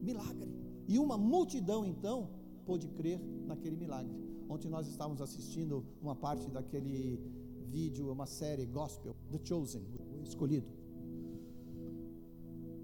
milagre. 0.00 0.50
E 0.88 0.98
uma 0.98 1.18
multidão 1.18 1.84
então 1.84 2.30
pôde 2.64 2.88
crer 2.88 3.20
naquele 3.46 3.76
milagre. 3.76 4.14
Ontem 4.48 4.68
nós 4.68 4.86
estávamos 4.86 5.20
assistindo 5.20 5.84
uma 6.00 6.14
parte 6.14 6.48
daquele 6.50 7.20
vídeo, 7.68 8.12
uma 8.12 8.26
série 8.26 8.64
gospel, 8.64 9.14
The 9.30 9.40
Chosen, 9.44 9.82
o 10.20 10.22
escolhido. 10.22 10.66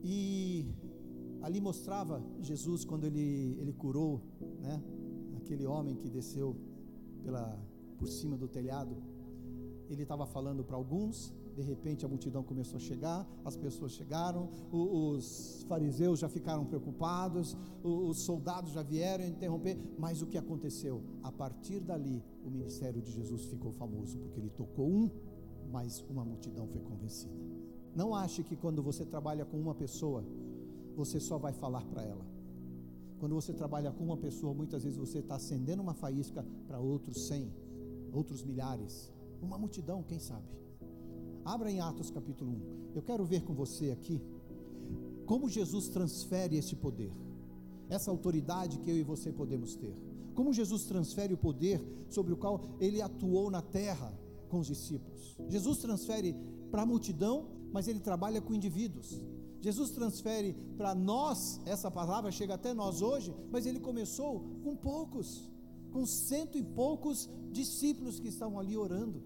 E 0.02 0.66
ali 1.40 1.60
mostrava 1.60 2.20
Jesus 2.40 2.84
quando 2.84 3.04
ele, 3.04 3.56
ele 3.60 3.72
curou, 3.72 4.20
né, 4.60 4.82
aquele 5.52 5.66
homem 5.66 5.94
que 5.94 6.09
desceu 6.09 6.56
pela 7.23 7.59
por 7.99 8.09
cima 8.09 8.37
do 8.37 8.49
telhado. 8.49 8.97
Ele 9.90 10.02
estava 10.02 10.25
falando 10.26 10.64
para 10.64 10.76
alguns, 10.76 11.32
de 11.54 11.61
repente 11.61 12.06
a 12.06 12.09
multidão 12.09 12.42
começou 12.42 12.78
a 12.78 12.80
chegar, 12.80 13.28
as 13.44 13.54
pessoas 13.54 13.92
chegaram, 13.92 14.49
os 14.73 15.64
fariseus 15.68 16.21
já 16.21 16.28
ficaram 16.28 16.64
preocupados, 16.64 17.54
os 17.82 18.21
soldados 18.21 18.73
já 18.73 18.82
vieram 18.82 19.26
interromper, 19.26 19.78
mas 19.99 20.23
o 20.23 20.26
que 20.26 20.38
aconteceu? 20.38 21.02
A 21.23 21.30
partir 21.30 21.80
dali, 21.80 22.25
o 22.42 22.50
ministério 22.50 23.02
de 23.02 23.12
Jesus 23.12 23.44
ficou 23.44 23.71
famoso, 23.73 24.18
porque 24.18 24.40
ele 24.40 24.50
tocou 24.50 24.88
um, 24.88 25.11
mas 25.71 26.00
uma 26.09 26.25
multidão 26.25 26.66
foi 26.66 26.80
convencida. 26.80 27.35
Não 27.94 28.14
ache 28.14 28.42
que 28.42 28.56
quando 28.56 28.82
você 28.82 29.04
trabalha 29.04 29.44
com 29.44 29.61
uma 29.61 29.75
pessoa, 29.75 30.25
você 30.97 31.21
só 31.21 31.37
vai 31.37 31.52
falar 31.52 31.85
para 31.85 32.02
ela. 32.02 32.31
Quando 33.22 33.36
você 33.36 33.52
trabalha 33.52 33.92
com 33.92 34.02
uma 34.02 34.16
pessoa, 34.16 34.52
muitas 34.52 34.82
vezes 34.82 34.98
você 34.98 35.20
está 35.20 35.36
acendendo 35.36 35.80
uma 35.80 35.94
faísca 35.94 36.44
para 36.66 36.80
outros 36.80 37.28
cem, 37.28 37.52
outros 38.12 38.42
milhares, 38.42 39.12
uma 39.40 39.56
multidão, 39.56 40.02
quem 40.02 40.18
sabe. 40.18 40.48
Abra 41.44 41.70
em 41.70 41.78
Atos 41.78 42.10
capítulo 42.10 42.50
1. 42.50 42.96
Eu 42.96 43.00
quero 43.00 43.24
ver 43.24 43.44
com 43.44 43.54
você 43.54 43.92
aqui 43.92 44.20
como 45.24 45.48
Jesus 45.48 45.88
transfere 45.88 46.56
esse 46.56 46.74
poder, 46.74 47.12
essa 47.88 48.10
autoridade 48.10 48.80
que 48.80 48.90
eu 48.90 48.96
e 48.96 49.04
você 49.04 49.30
podemos 49.30 49.76
ter. 49.76 49.96
Como 50.34 50.52
Jesus 50.52 50.86
transfere 50.86 51.32
o 51.32 51.38
poder 51.38 51.80
sobre 52.08 52.32
o 52.32 52.36
qual 52.36 52.60
ele 52.80 53.00
atuou 53.00 53.52
na 53.52 53.62
terra 53.62 54.12
com 54.48 54.58
os 54.58 54.66
discípulos. 54.66 55.36
Jesus 55.48 55.78
transfere 55.78 56.34
para 56.72 56.82
a 56.82 56.86
multidão, 56.86 57.46
mas 57.72 57.86
ele 57.86 58.00
trabalha 58.00 58.40
com 58.40 58.52
indivíduos. 58.52 59.22
Jesus 59.62 59.92
transfere 59.92 60.54
para 60.76 60.92
nós, 60.95 61.61
essa 61.64 61.88
palavra 61.88 62.31
chega 62.33 62.54
até 62.54 62.75
nós 62.75 63.00
hoje, 63.00 63.33
mas 63.50 63.64
ele 63.64 63.78
começou 63.78 64.40
com 64.62 64.75
poucos, 64.75 65.49
com 65.92 66.04
cento 66.04 66.59
e 66.59 66.62
poucos 66.62 67.31
discípulos 67.52 68.19
que 68.19 68.26
estavam 68.26 68.59
ali 68.59 68.76
orando 68.76 69.23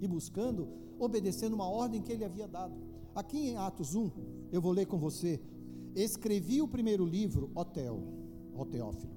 e 0.00 0.06
buscando 0.06 0.68
obedecendo 1.04 1.54
uma 1.54 1.68
ordem 1.68 2.00
que 2.00 2.12
ele 2.12 2.24
havia 2.24 2.46
dado. 2.46 2.76
Aqui 3.12 3.48
em 3.48 3.56
Atos 3.56 3.96
1, 3.96 4.10
eu 4.52 4.60
vou 4.60 4.70
ler 4.70 4.86
com 4.86 4.98
você. 4.98 5.40
Escrevi 5.96 6.62
o 6.62 6.68
primeiro 6.68 7.04
livro, 7.04 7.50
Otel, 7.56 8.00
Oteófilo, 8.54 9.12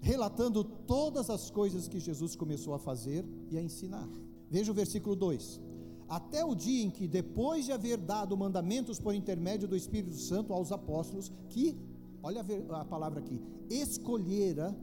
relatando 0.00 0.64
todas 0.64 1.30
as 1.30 1.48
coisas 1.48 1.86
que 1.86 2.00
Jesus 2.00 2.34
começou 2.34 2.74
a 2.74 2.78
fazer 2.78 3.24
e 3.50 3.56
a 3.56 3.62
ensinar. 3.62 4.08
Veja 4.50 4.72
o 4.72 4.74
versículo 4.74 5.14
2. 5.14 5.60
Até 6.08 6.44
o 6.44 6.54
dia 6.54 6.84
em 6.84 6.90
que, 6.90 7.08
depois 7.08 7.64
de 7.64 7.72
haver 7.72 7.98
dado 7.98 8.36
mandamentos 8.36 9.00
por 9.00 9.14
intermédio 9.14 9.66
do 9.66 9.76
Espírito 9.76 10.16
Santo 10.16 10.52
aos 10.52 10.70
apóstolos, 10.70 11.32
que, 11.48 11.76
olha 12.22 12.44
a 12.70 12.84
palavra 12.84 13.20
aqui, 13.20 13.40
escolhera, 13.68 14.76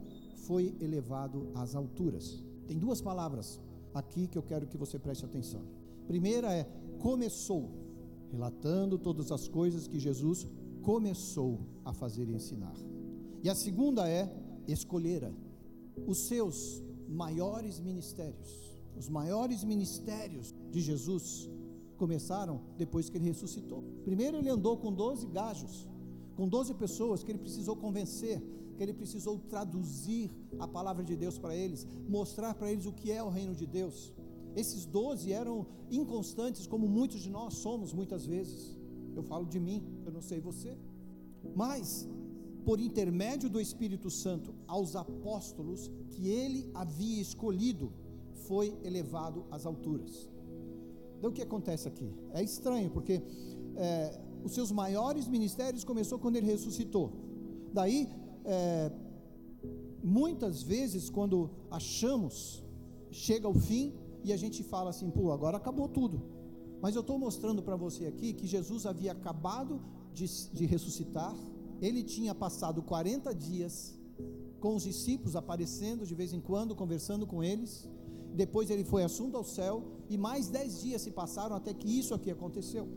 foi 0.46 0.74
elevado 0.80 1.50
às 1.54 1.74
alturas. 1.74 2.42
Tem 2.66 2.78
duas 2.78 3.00
palavras 3.00 3.60
aqui 3.94 4.26
que 4.26 4.36
eu 4.36 4.42
quero 4.42 4.66
que 4.66 4.76
você 4.76 4.98
preste 4.98 5.24
atenção. 5.24 5.62
Primeira 6.06 6.52
é 6.52 6.64
começou, 6.98 7.70
relatando 8.30 8.98
todas 8.98 9.32
as 9.32 9.48
coisas 9.48 9.86
que 9.86 9.98
Jesus 9.98 10.46
começou 10.82 11.60
a 11.84 11.92
fazer 11.92 12.28
e 12.28 12.34
ensinar. 12.34 12.74
E 13.42 13.48
a 13.48 13.54
segunda 13.54 14.08
é 14.08 14.30
escolhera 14.68 15.32
os 16.06 16.18
seus 16.26 16.82
maiores 17.08 17.80
ministérios. 17.80 18.74
Os 18.96 19.08
maiores 19.08 19.64
ministérios 19.64 20.54
de 20.74 20.80
Jesus 20.80 21.26
começaram 22.02 22.60
depois 22.82 23.08
que 23.08 23.16
ele 23.16 23.30
ressuscitou. 23.32 23.80
Primeiro 24.08 24.36
ele 24.38 24.50
andou 24.56 24.76
com 24.76 24.92
12 24.92 25.26
gajos, 25.38 25.88
com 26.36 26.48
12 26.48 26.74
pessoas 26.74 27.22
que 27.22 27.30
ele 27.32 27.44
precisou 27.46 27.76
convencer, 27.76 28.42
que 28.76 28.82
ele 28.82 28.92
precisou 28.92 29.38
traduzir 29.52 30.30
a 30.58 30.66
palavra 30.76 31.04
de 31.10 31.14
Deus 31.24 31.38
para 31.38 31.54
eles, 31.56 31.86
mostrar 32.08 32.52
para 32.54 32.70
eles 32.72 32.86
o 32.86 32.92
que 32.92 33.12
é 33.18 33.22
o 33.22 33.30
reino 33.38 33.54
de 33.54 33.66
Deus. 33.78 34.12
Esses 34.56 34.84
doze 34.84 35.32
eram 35.32 35.66
inconstantes, 35.90 36.66
como 36.66 36.88
muitos 36.88 37.20
de 37.20 37.30
nós 37.30 37.54
somos 37.54 37.92
muitas 37.92 38.26
vezes. 38.26 38.76
Eu 39.14 39.22
falo 39.22 39.46
de 39.46 39.60
mim, 39.60 39.78
eu 40.04 40.12
não 40.12 40.20
sei 40.20 40.40
você. 40.40 40.76
Mas, 41.54 42.08
por 42.64 42.80
intermédio 42.80 43.48
do 43.48 43.60
Espírito 43.60 44.10
Santo, 44.10 44.52
aos 44.66 44.96
apóstolos 44.96 45.90
que 46.10 46.28
ele 46.28 46.68
havia 46.74 47.20
escolhido, 47.20 47.92
foi 48.48 48.76
elevado 48.82 49.44
às 49.50 49.64
alturas. 49.66 50.33
Então, 51.24 51.32
o 51.32 51.34
que 51.34 51.40
acontece 51.40 51.88
aqui? 51.88 52.12
É 52.34 52.42
estranho, 52.42 52.90
porque 52.90 53.22
é, 53.76 54.20
os 54.44 54.52
seus 54.52 54.70
maiores 54.70 55.26
ministérios 55.26 55.82
começou 55.82 56.18
quando 56.18 56.36
ele 56.36 56.44
ressuscitou. 56.44 57.12
Daí, 57.72 58.10
é, 58.44 58.92
muitas 60.02 60.62
vezes, 60.62 61.08
quando 61.08 61.50
achamos, 61.70 62.62
chega 63.10 63.46
ao 63.46 63.54
fim, 63.54 63.94
e 64.22 64.34
a 64.34 64.36
gente 64.36 64.62
fala 64.62 64.90
assim, 64.90 65.10
pô, 65.10 65.32
agora 65.32 65.56
acabou 65.56 65.88
tudo. 65.88 66.20
Mas 66.82 66.94
eu 66.94 67.00
estou 67.00 67.18
mostrando 67.18 67.62
para 67.62 67.74
você 67.74 68.04
aqui 68.04 68.34
que 68.34 68.46
Jesus 68.46 68.84
havia 68.84 69.12
acabado 69.12 69.80
de, 70.12 70.26
de 70.52 70.66
ressuscitar, 70.66 71.34
ele 71.80 72.02
tinha 72.02 72.34
passado 72.34 72.82
40 72.82 73.34
dias 73.34 73.98
com 74.60 74.76
os 74.76 74.82
discípulos 74.82 75.36
aparecendo 75.36 76.04
de 76.04 76.14
vez 76.14 76.34
em 76.34 76.40
quando, 76.40 76.76
conversando 76.76 77.26
com 77.26 77.42
eles. 77.42 77.88
Depois 78.42 78.68
ele 78.68 78.84
foi 78.84 79.02
assunto 79.04 79.36
ao 79.36 79.44
céu, 79.44 79.74
e 80.08 80.18
mais 80.18 80.48
dez 80.48 80.80
dias 80.80 81.02
se 81.02 81.10
passaram 81.10 81.54
até 81.54 81.72
que 81.72 81.88
isso 82.00 82.12
aqui 82.14 82.30
aconteceu. 82.30 82.88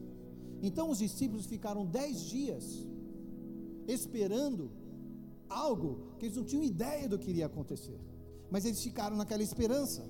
Então 0.62 0.89
os 0.89 0.98
discípulos 0.98 1.46
ficaram 1.46 1.86
dez 1.86 2.22
dias 2.22 2.65
esperando 3.88 4.72
algo 5.48 6.15
que 6.17 6.25
eles 6.25 6.38
não 6.38 6.44
tinham 6.44 6.63
ideia 6.63 7.08
do 7.08 7.20
que 7.20 7.29
iria 7.29 7.46
acontecer, 7.46 8.00
mas 8.50 8.65
eles 8.65 8.82
ficaram 8.82 9.15
naquela 9.15 9.44
esperança. 9.44 10.03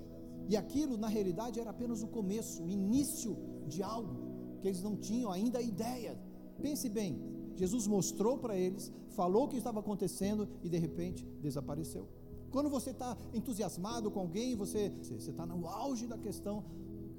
E 0.47 0.55
aquilo, 0.55 0.95
na 0.97 1.09
realidade, 1.09 1.59
era 1.59 1.71
apenas 1.71 2.01
o 2.01 2.07
começo, 2.07 2.63
o 2.63 2.69
início 2.69 3.37
de 3.67 3.83
algo 3.83 4.15
que 4.61 4.67
eles 4.69 4.81
não 4.81 4.95
tinham 4.95 5.29
ainda 5.29 5.61
ideia. 5.61 6.17
Pense 6.61 6.87
bem, 6.87 7.21
Jesus 7.53 7.85
mostrou 7.85 8.37
para 8.37 8.55
eles, 8.57 8.91
falou 9.09 9.43
o 9.43 9.47
que 9.49 9.57
estava 9.57 9.81
acontecendo 9.81 10.47
e 10.63 10.69
de 10.69 10.77
repente 10.77 11.27
desapareceu. 11.41 12.07
Quando 12.51 12.69
você 12.69 12.91
está 12.91 13.17
entusiasmado 13.33 14.09
com 14.09 14.19
alguém, 14.19 14.55
você 14.55 14.91
está 15.01 15.45
no 15.45 15.67
auge 15.67 16.07
da 16.07 16.17
questão, 16.17 16.63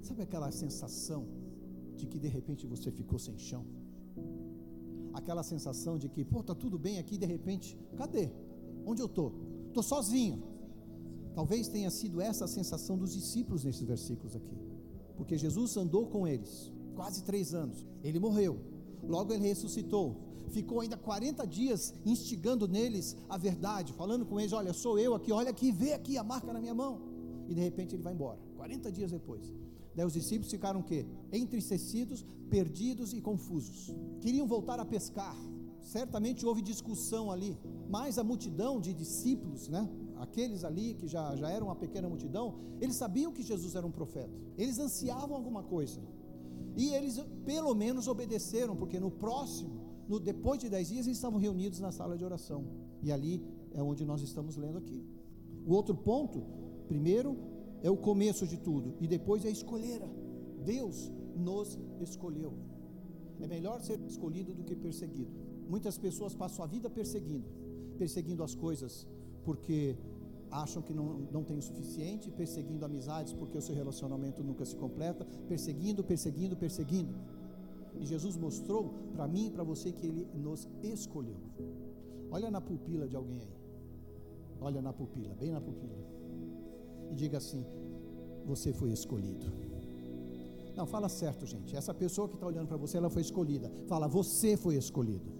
Sabe 0.02 0.22
aquela 0.22 0.50
sensação 0.50 1.26
de 1.96 2.06
que 2.06 2.18
de 2.18 2.28
repente 2.28 2.66
você 2.66 2.90
ficou 2.90 3.18
sem 3.18 3.36
chão? 3.38 3.64
Aquela 5.12 5.42
sensação 5.42 5.98
de 5.98 6.08
que, 6.08 6.24
pô, 6.24 6.42
tá 6.42 6.54
tudo 6.54 6.78
bem 6.78 6.98
aqui, 6.98 7.18
de 7.18 7.26
repente, 7.26 7.76
cadê? 7.96 8.30
Onde 8.86 9.02
eu 9.02 9.08
tô? 9.08 9.32
Tô 9.72 9.82
sozinho. 9.82 10.42
Talvez 11.34 11.68
tenha 11.68 11.90
sido 11.90 12.20
essa 12.20 12.44
a 12.44 12.48
sensação 12.48 12.96
dos 12.96 13.12
discípulos 13.12 13.64
nesses 13.64 13.82
versículos 13.82 14.36
aqui. 14.36 14.56
Porque 15.16 15.36
Jesus 15.36 15.76
andou 15.76 16.06
com 16.06 16.26
eles 16.26 16.72
quase 16.94 17.22
três 17.24 17.52
anos. 17.52 17.86
Ele 18.02 18.18
morreu. 18.18 18.58
Logo 19.02 19.32
ele 19.32 19.46
ressuscitou. 19.46 20.16
Ficou 20.48 20.80
ainda 20.80 20.96
40 20.96 21.46
dias 21.46 21.94
instigando 22.04 22.66
neles 22.66 23.16
a 23.28 23.36
verdade, 23.36 23.92
falando 23.92 24.24
com 24.26 24.38
eles: 24.38 24.52
Olha, 24.52 24.72
sou 24.72 24.98
eu 24.98 25.14
aqui, 25.14 25.32
olha 25.32 25.50
aqui, 25.50 25.70
vê 25.70 25.92
aqui 25.92 26.16
a 26.16 26.24
marca 26.24 26.52
na 26.52 26.60
minha 26.60 26.74
mão. 26.74 27.00
E 27.48 27.54
de 27.54 27.60
repente 27.60 27.94
ele 27.94 28.02
vai 28.02 28.12
embora. 28.12 28.38
40 28.56 28.92
dias 28.92 29.10
depois. 29.10 29.54
Daí 29.94 30.06
os 30.06 30.12
discípulos 30.12 30.50
ficaram 30.50 30.80
o 30.80 30.84
quê? 30.84 31.06
Entristecidos, 31.32 32.24
perdidos 32.48 33.12
e 33.12 33.20
confusos. 33.20 33.94
Queriam 34.20 34.46
voltar 34.46 34.78
a 34.78 34.84
pescar. 34.84 35.36
Certamente 35.80 36.44
houve 36.44 36.60
discussão 36.60 37.30
ali, 37.30 37.58
mas 37.88 38.18
a 38.18 38.24
multidão 38.24 38.80
de 38.80 38.92
discípulos, 38.92 39.68
né? 39.68 39.88
Aqueles 40.16 40.62
ali 40.64 40.94
que 40.94 41.08
já, 41.08 41.34
já 41.36 41.50
eram 41.50 41.68
uma 41.68 41.76
pequena 41.76 42.08
multidão, 42.08 42.58
eles 42.80 42.96
sabiam 42.96 43.32
que 43.32 43.42
Jesus 43.42 43.74
era 43.74 43.86
um 43.86 43.90
profeta. 43.90 44.30
Eles 44.56 44.78
ansiavam 44.78 45.34
alguma 45.34 45.62
coisa. 45.62 46.00
E 46.76 46.88
eles 46.94 47.18
pelo 47.44 47.74
menos 47.74 48.06
obedeceram, 48.06 48.76
porque 48.76 49.00
no 49.00 49.10
próximo, 49.10 49.77
no, 50.08 50.18
depois 50.18 50.58
de 50.58 50.68
dez 50.68 50.88
dias, 50.88 51.06
eles 51.06 51.18
estavam 51.18 51.38
reunidos 51.38 51.80
na 51.80 51.92
sala 51.92 52.16
de 52.16 52.24
oração. 52.24 52.64
E 53.02 53.12
ali 53.12 53.42
é 53.72 53.82
onde 53.82 54.04
nós 54.04 54.22
estamos 54.22 54.56
lendo 54.56 54.78
aqui. 54.78 55.04
O 55.66 55.74
outro 55.74 55.94
ponto, 55.94 56.42
primeiro, 56.88 57.36
é 57.82 57.90
o 57.90 57.96
começo 57.96 58.46
de 58.46 58.56
tudo, 58.56 58.94
e 59.00 59.06
depois 59.06 59.44
é 59.44 59.48
a 59.48 59.50
escolheira. 59.50 60.08
Deus 60.64 61.12
nos 61.36 61.78
escolheu. 62.00 62.54
É 63.40 63.46
melhor 63.46 63.80
ser 63.80 64.00
escolhido 64.00 64.54
do 64.54 64.64
que 64.64 64.74
perseguido. 64.74 65.30
Muitas 65.68 65.96
pessoas 65.98 66.34
passam 66.34 66.64
a 66.64 66.68
vida 66.68 66.88
perseguindo, 66.90 67.46
perseguindo 67.98 68.42
as 68.42 68.54
coisas 68.54 69.06
porque 69.44 69.96
acham 70.50 70.82
que 70.82 70.94
não, 70.94 71.28
não 71.30 71.44
tem 71.44 71.58
o 71.58 71.62
suficiente, 71.62 72.30
perseguindo 72.30 72.84
amizades 72.84 73.32
porque 73.32 73.56
o 73.56 73.60
seu 73.62 73.74
relacionamento 73.74 74.42
nunca 74.42 74.64
se 74.64 74.74
completa, 74.74 75.24
perseguindo, 75.46 76.02
perseguindo, 76.02 76.56
perseguindo. 76.56 77.14
E 78.00 78.06
Jesus 78.06 78.36
mostrou 78.36 78.94
para 79.12 79.26
mim 79.26 79.46
e 79.46 79.50
para 79.50 79.64
você 79.64 79.92
que 79.92 80.06
Ele 80.06 80.26
nos 80.34 80.68
escolheu. 80.82 81.36
Olha 82.30 82.50
na 82.50 82.60
pupila 82.60 83.08
de 83.08 83.16
alguém 83.16 83.40
aí. 83.40 83.58
Olha 84.60 84.82
na 84.82 84.92
pupila, 84.92 85.34
bem 85.34 85.52
na 85.52 85.60
pupila 85.60 86.18
e 87.10 87.14
diga 87.14 87.38
assim: 87.38 87.64
Você 88.46 88.72
foi 88.72 88.90
escolhido. 88.90 89.46
Não, 90.76 90.86
fala 90.86 91.08
certo, 91.08 91.44
gente. 91.44 91.74
Essa 91.74 91.92
pessoa 91.92 92.28
que 92.28 92.34
está 92.34 92.46
olhando 92.46 92.68
para 92.68 92.76
você, 92.76 92.96
ela 92.96 93.10
foi 93.10 93.22
escolhida. 93.22 93.70
Fala, 93.88 94.06
você 94.06 94.56
foi 94.56 94.76
escolhido. 94.76 95.32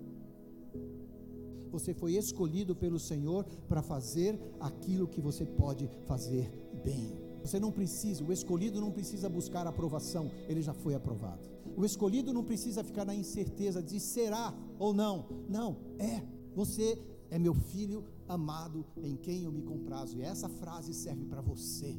Você 1.71 1.95
foi 1.95 2.15
escolhido 2.15 2.75
pelo 2.75 2.99
Senhor 2.99 3.45
para 3.69 3.81
fazer 3.81 4.41
aquilo 4.59 5.07
que 5.07 5.21
você 5.21 5.45
pode 5.45 5.89
fazer 6.07 6.51
bem. 6.83 7.28
Você 7.43 7.59
não 7.59 7.73
precisa, 7.73 8.25
o 8.25 8.33
escolhido 8.33 8.81
não 8.81 8.91
precisa 8.91 9.29
buscar 9.29 9.67
aprovação, 9.67 10.31
ele 10.49 10.63
já 10.63 10.75
foi 10.75 10.95
aprovado. 10.95 11.49
O 11.77 11.85
escolhido 11.85 12.33
não 12.33 12.43
precisa 12.43 12.83
ficar 12.83 13.05
na 13.05 13.15
incerteza 13.15 13.83
de 13.83 14.01
será 14.01 14.53
ou 14.79 14.93
não. 14.93 15.27
Não, 15.49 15.77
é. 15.99 16.23
Você 16.55 16.99
é 17.31 17.39
meu 17.39 17.55
filho 17.55 18.05
amado 18.27 18.85
em 19.03 19.17
quem 19.17 19.45
eu 19.45 19.53
me 19.53 19.63
comprazo. 19.63 20.19
E 20.19 20.23
essa 20.23 20.49
frase 20.49 20.93
serve 20.93 21.25
para 21.25 21.41
você, 21.41 21.97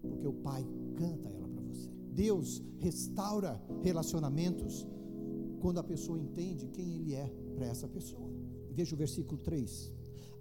porque 0.00 0.26
o 0.26 0.32
Pai 0.32 0.66
canta 0.96 1.28
ela 1.28 1.48
para 1.48 1.62
você. 1.62 1.88
Deus 2.12 2.62
restaura 2.78 3.62
relacionamentos 3.80 4.86
quando 5.60 5.78
a 5.78 5.84
pessoa 5.84 6.18
entende 6.18 6.66
quem 6.66 6.96
Ele 6.96 7.14
é 7.14 7.32
para 7.54 7.66
essa 7.66 7.86
pessoa. 7.86 8.28
Veja 8.72 8.94
o 8.94 8.98
versículo 8.98 9.38
3. 9.38 9.92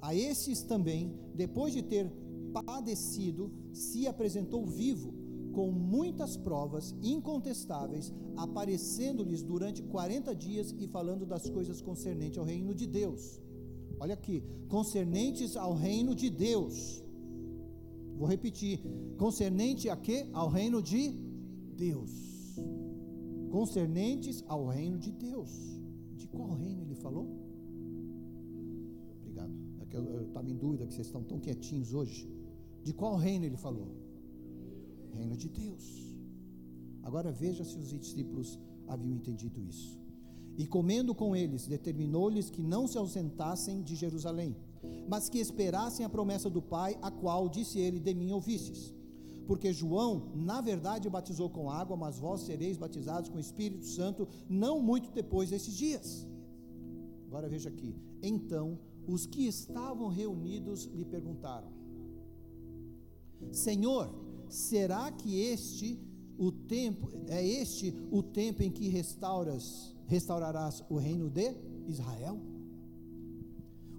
A 0.01 0.15
esses 0.15 0.63
também, 0.63 1.13
depois 1.35 1.73
de 1.73 1.83
ter 1.83 2.11
padecido, 2.51 3.51
se 3.73 4.07
apresentou 4.07 4.65
vivo, 4.65 5.13
com 5.51 5.71
muitas 5.71 6.37
provas 6.37 6.95
incontestáveis, 7.01 8.13
aparecendo-lhes 8.37 9.43
durante 9.43 9.83
40 9.83 10.33
dias 10.35 10.73
e 10.79 10.87
falando 10.87 11.25
das 11.25 11.49
coisas 11.49 11.81
concernentes 11.81 12.37
ao 12.37 12.45
reino 12.45 12.73
de 12.73 12.87
Deus 12.87 13.41
olha 14.01 14.15
aqui, 14.15 14.43
concernentes 14.67 15.55
ao 15.55 15.73
reino 15.75 16.15
de 16.15 16.27
Deus. 16.27 17.03
Vou 18.17 18.27
repetir, 18.27 18.79
concernente 19.15 19.89
a 19.89 19.95
quê? 19.95 20.27
Ao 20.33 20.49
reino 20.49 20.81
de 20.81 21.11
Deus. 21.77 22.11
Concernentes 23.51 24.43
ao 24.47 24.65
reino 24.65 24.97
de 24.97 25.11
Deus. 25.11 25.51
De 26.15 26.27
qual 26.27 26.49
reino 26.53 26.81
ele 26.81 26.95
falou? 26.95 27.27
Obrigado. 29.19 29.53
É 29.81 29.85
que 29.85 29.95
eu 29.95 30.23
estava 30.23 30.49
em 30.49 30.57
dúvida 30.57 30.87
que 30.87 30.95
vocês 30.95 31.05
estão 31.05 31.23
tão 31.23 31.39
quietinhos 31.39 31.93
hoje. 31.93 32.27
De 32.83 32.93
qual 32.93 33.15
reino 33.15 33.45
ele 33.45 33.57
falou? 33.57 33.89
Reino 35.13 35.35
de 35.35 35.49
Deus. 35.49 36.15
Agora 37.03 37.31
veja 37.31 37.63
se 37.63 37.77
os 37.77 37.89
discípulos 37.89 38.59
haviam 38.87 39.15
entendido 39.15 39.61
isso. 39.61 39.99
E 40.57 40.67
comendo 40.67 41.15
com 41.15 41.35
eles, 41.35 41.67
determinou-lhes 41.67 42.49
que 42.49 42.61
não 42.61 42.87
se 42.87 42.97
ausentassem 42.97 43.81
de 43.81 43.95
Jerusalém, 43.95 44.55
mas 45.07 45.29
que 45.29 45.39
esperassem 45.39 46.05
a 46.05 46.09
promessa 46.09 46.49
do 46.49 46.61
Pai, 46.61 46.97
a 47.01 47.09
qual, 47.09 47.47
disse 47.47 47.79
ele, 47.79 47.99
de 47.99 48.13
mim 48.13 48.31
ouvistes. 48.31 48.93
Porque 49.47 49.73
João, 49.73 50.31
na 50.35 50.61
verdade, 50.61 51.09
batizou 51.09 51.49
com 51.49 51.69
água, 51.69 51.97
mas 51.97 52.19
vós 52.19 52.41
sereis 52.41 52.77
batizados 52.77 53.29
com 53.29 53.37
o 53.37 53.41
Espírito 53.41 53.85
Santo, 53.85 54.27
não 54.47 54.81
muito 54.81 55.11
depois 55.11 55.49
desses 55.49 55.75
dias. 55.75 56.27
Agora 57.27 57.49
veja 57.49 57.69
aqui. 57.69 57.95
Então, 58.21 58.77
os 59.07 59.25
que 59.25 59.47
estavam 59.47 60.09
reunidos 60.09 60.85
lhe 60.85 61.05
perguntaram: 61.05 61.69
Senhor, 63.51 64.13
será 64.49 65.11
que 65.11 65.39
este 65.39 65.99
o 66.37 66.51
tempo 66.51 67.09
é 67.27 67.45
este 67.45 67.93
o 68.11 68.23
tempo 68.23 68.63
em 68.63 68.71
que 68.71 68.87
restauras 68.87 69.95
restaurarás 70.07 70.83
o 70.89 70.97
reino 70.97 71.29
de 71.29 71.55
Israel? 71.87 72.39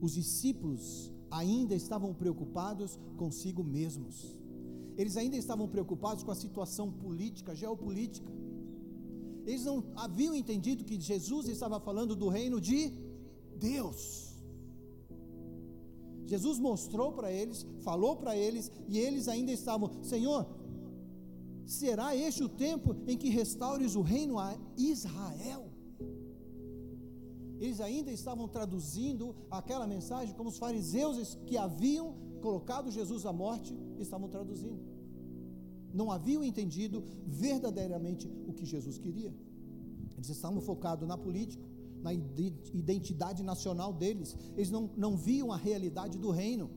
Os 0.01 0.15
discípulos 0.15 1.13
ainda 1.31 1.75
estavam 1.75 2.13
preocupados 2.13 2.99
consigo 3.17 3.63
mesmos. 3.63 4.37
Eles 4.97 5.17
ainda 5.17 5.37
estavam 5.37 5.67
preocupados 5.69 6.23
com 6.23 6.31
a 6.31 6.35
situação 6.35 6.93
política, 6.93 7.55
geopolítica. 7.55 8.31
Eles 9.47 9.65
não 9.65 9.83
haviam 9.97 10.35
entendido 10.35 10.85
que 10.85 11.01
Jesus 11.01 11.49
estava 11.49 11.81
falando 11.81 12.15
do 12.15 12.29
reino 12.29 12.61
de 12.61 12.93
Deus. 13.59 14.32
Jesus 16.27 16.59
mostrou 16.59 17.13
para 17.13 17.31
eles, 17.31 17.67
falou 17.81 18.17
para 18.17 18.37
eles, 18.37 18.71
e 18.89 18.99
eles 18.99 19.29
ainda 19.29 19.53
estavam, 19.53 19.91
Senhor, 20.03 20.47
será 21.67 22.17
este 22.17 22.43
o 22.43 22.49
tempo 22.49 22.97
em 23.07 23.17
que 23.17 23.29
restaures 23.29 23.95
o 23.95 24.03
reino 24.03 24.39
a 24.39 24.57
Israel? 24.77 25.73
eles 27.65 27.81
ainda 27.81 28.11
estavam 28.11 28.49
traduzindo 28.49 29.37
aquela 29.49 29.87
mensagem 29.87 30.35
como 30.35 30.49
os 30.49 30.59
fariseus 30.59 31.39
que 31.47 31.57
haviam 31.57 32.15
colocado 32.41 32.91
Jesus 32.91 33.25
à 33.25 33.33
morte 33.33 33.73
estavam 34.01 34.29
traduzindo. 34.29 34.81
Não 35.95 36.11
haviam 36.11 36.43
entendido 36.43 37.05
verdadeiramente 37.25 38.29
o 38.49 38.53
que 38.53 38.67
Jesus 38.67 38.99
queria. 38.99 39.33
Eles 40.17 40.29
estavam 40.29 40.61
focados 40.61 41.07
na 41.07 41.17
política, 41.17 41.65
na 42.03 42.13
identidade 42.13 43.43
nacional 43.43 43.93
deles. 43.93 44.37
Eles 44.57 44.71
não, 44.71 44.91
não 44.97 45.17
viam 45.17 45.53
a 45.53 45.57
realidade 45.57 46.19
do 46.19 46.31
reino. 46.31 46.71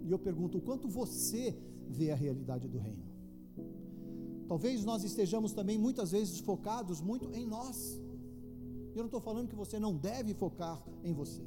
E 0.00 0.10
eu 0.10 0.18
pergunto: 0.18 0.58
o 0.58 0.60
quanto 0.60 0.88
você 0.88 1.56
vê 1.88 2.10
a 2.10 2.16
realidade 2.16 2.68
do 2.68 2.78
reino? 2.78 3.04
Talvez 4.46 4.84
nós 4.84 5.02
estejamos 5.02 5.52
também 5.52 5.78
muitas 5.78 6.12
vezes 6.12 6.38
focados 6.40 7.00
muito 7.00 7.32
em 7.32 7.46
nós. 7.46 8.00
Eu 8.94 8.98
não 8.98 9.06
estou 9.06 9.20
falando 9.20 9.48
que 9.48 9.56
você 9.56 9.78
não 9.78 9.96
deve 9.96 10.34
focar 10.34 10.82
em 11.02 11.12
você. 11.12 11.42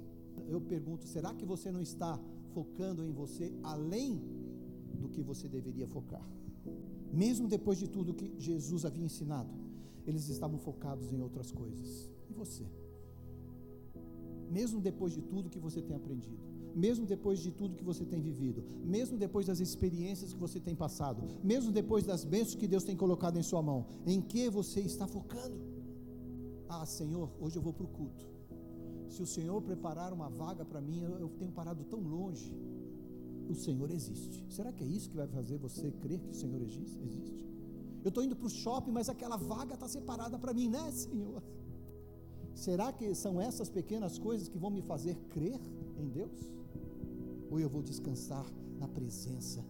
Eu 0.48 0.60
pergunto: 0.60 1.08
será 1.08 1.34
que 1.34 1.46
você 1.46 1.72
não 1.72 1.82
está 1.82 2.20
focando 2.54 3.06
em 3.06 3.12
você 3.12 3.54
além 3.64 4.22
do 5.00 5.10
que 5.10 5.22
você 5.22 5.48
deveria 5.48 5.88
focar? 5.88 6.28
Mesmo 7.14 7.48
depois 7.48 7.78
de 7.78 7.88
tudo 7.88 8.14
que 8.14 8.34
Jesus 8.40 8.84
havia 8.86 9.06
ensinado, 9.06 9.54
eles 10.06 10.28
estavam 10.30 10.58
focados 10.58 11.12
em 11.14 11.22
outras 11.22 11.52
coisas. 11.52 12.10
Você? 12.36 12.66
Mesmo 14.50 14.80
depois 14.80 15.14
de 15.14 15.22
tudo 15.22 15.50
que 15.50 15.60
você 15.60 15.82
tem 15.82 15.96
aprendido, 15.96 16.44
mesmo 16.76 17.06
depois 17.06 17.40
de 17.40 17.52
tudo 17.52 17.76
que 17.76 17.84
você 17.84 18.04
tem 18.04 18.22
vivido, 18.22 18.64
mesmo 18.84 19.18
depois 19.18 19.46
das 19.46 19.60
experiências 19.60 20.34
que 20.34 20.40
você 20.40 20.60
tem 20.60 20.76
passado, 20.76 21.24
mesmo 21.44 21.72
depois 21.72 22.04
das 22.06 22.24
bênçãos 22.26 22.56
que 22.56 22.68
Deus 22.68 22.84
tem 22.84 22.96
colocado 22.96 23.38
em 23.38 23.44
sua 23.44 23.62
mão, 23.62 23.86
em 24.06 24.22
que 24.22 24.50
você 24.50 24.82
está 24.82 25.08
focando? 25.08 25.58
Ah, 26.68 26.86
Senhor, 26.86 27.30
hoje 27.40 27.56
eu 27.58 27.62
vou 27.62 27.74
para 27.74 27.86
o 27.86 27.88
culto. 27.88 28.26
Se 29.08 29.22
o 29.22 29.26
Senhor 29.26 29.62
preparar 29.62 30.12
uma 30.12 30.30
vaga 30.30 30.66
para 30.66 30.82
mim, 30.82 31.02
eu 31.04 31.30
tenho 31.40 31.52
parado 31.52 31.84
tão 31.86 32.00
longe. 32.00 32.54
O 33.48 33.56
Senhor 33.56 33.90
existe. 33.92 34.44
Será 34.50 34.74
que 34.74 34.84
é 34.84 34.88
isso 34.88 35.10
que 35.10 35.16
vai 35.16 35.28
fazer 35.28 35.58
você 35.58 35.92
crer 35.92 36.20
que 36.20 36.32
o 36.32 36.34
Senhor 36.34 36.62
existe? 36.62 37.46
Eu 38.04 38.10
estou 38.10 38.24
indo 38.24 38.36
para 38.36 38.48
o 38.48 38.50
shopping, 38.50 38.92
mas 38.92 39.08
aquela 39.08 39.38
vaga 39.38 39.76
está 39.76 39.88
separada 39.88 40.38
para 40.38 40.54
mim, 40.54 40.68
né, 40.70 40.92
Senhor? 40.92 41.42
Será 42.56 42.92
que 42.92 43.14
são 43.14 43.40
essas 43.40 43.70
pequenas 43.70 44.18
coisas 44.18 44.48
que 44.48 44.58
vão 44.58 44.72
me 44.72 44.82
fazer 44.82 45.16
crer 45.30 45.60
em 45.98 46.08
Deus? 46.08 46.40
Ou 47.52 47.60
eu 47.60 47.70
vou 47.70 47.84
descansar 47.84 48.46
na 48.80 48.88
presença 48.88 49.64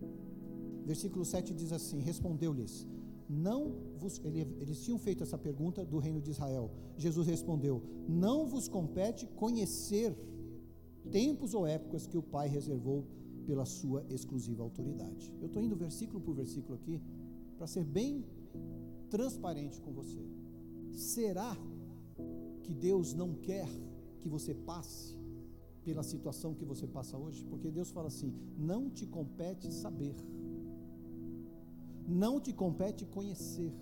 dEle? 0.00 0.84
Versículo 0.86 1.24
7 1.24 1.52
diz 1.52 1.70
assim: 1.70 2.00
Respondeu-lhes: 2.00 2.86
Não 3.28 3.74
vos. 3.98 4.20
Eles 4.60 4.82
tinham 4.82 4.98
feito 4.98 5.22
essa 5.22 5.36
pergunta 5.36 5.84
do 5.84 5.98
reino 5.98 6.20
de 6.20 6.30
Israel. 6.30 6.70
Jesus 6.96 7.26
respondeu: 7.26 7.82
Não 8.08 8.46
vos 8.46 8.68
compete 8.68 9.26
conhecer 9.26 10.16
tempos 11.10 11.52
ou 11.52 11.66
épocas 11.66 12.06
que 12.06 12.16
o 12.16 12.22
Pai 12.22 12.48
reservou 12.48 13.04
pela 13.46 13.66
sua 13.66 14.02
exclusiva 14.08 14.62
autoridade. 14.62 15.30
Eu 15.40 15.46
estou 15.46 15.62
indo 15.62 15.76
versículo 15.76 16.20
por 16.20 16.34
versículo 16.34 16.74
aqui 16.74 17.00
para 17.58 17.66
ser 17.66 17.84
bem 17.84 18.24
transparente 19.10 19.80
com 19.82 19.92
você. 19.92 20.18
Será 20.90 21.56
que 22.64 22.72
Deus 22.72 23.12
não 23.12 23.30
quer 23.34 23.68
que 24.20 24.28
você 24.28 24.52
passe 24.54 25.14
pela 25.84 26.02
situação 26.02 26.54
que 26.54 26.64
você 26.64 26.86
passa 26.86 27.16
hoje? 27.16 27.44
Porque 27.44 27.70
Deus 27.70 27.90
fala 27.90 28.08
assim: 28.08 28.32
não 28.56 28.90
te 28.90 29.06
compete 29.06 29.72
saber, 29.72 30.16
não 32.08 32.40
te 32.40 32.52
compete 32.52 33.04
conhecer. 33.04 33.72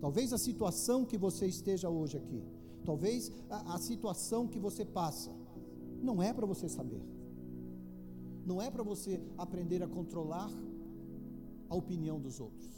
Talvez 0.00 0.32
a 0.32 0.38
situação 0.38 1.04
que 1.04 1.18
você 1.26 1.46
esteja 1.46 1.88
hoje 1.90 2.16
aqui, 2.18 2.42
talvez 2.84 3.32
a, 3.50 3.74
a 3.74 3.78
situação 3.78 4.46
que 4.46 4.58
você 4.58 4.84
passa, 4.84 5.32
não 6.00 6.22
é 6.22 6.32
para 6.32 6.46
você 6.46 6.68
saber, 6.68 7.02
não 8.44 8.62
é 8.62 8.70
para 8.70 8.84
você 8.84 9.20
aprender 9.36 9.82
a 9.82 9.88
controlar 9.88 10.50
a 11.68 11.74
opinião 11.74 12.20
dos 12.20 12.38
outros, 12.40 12.76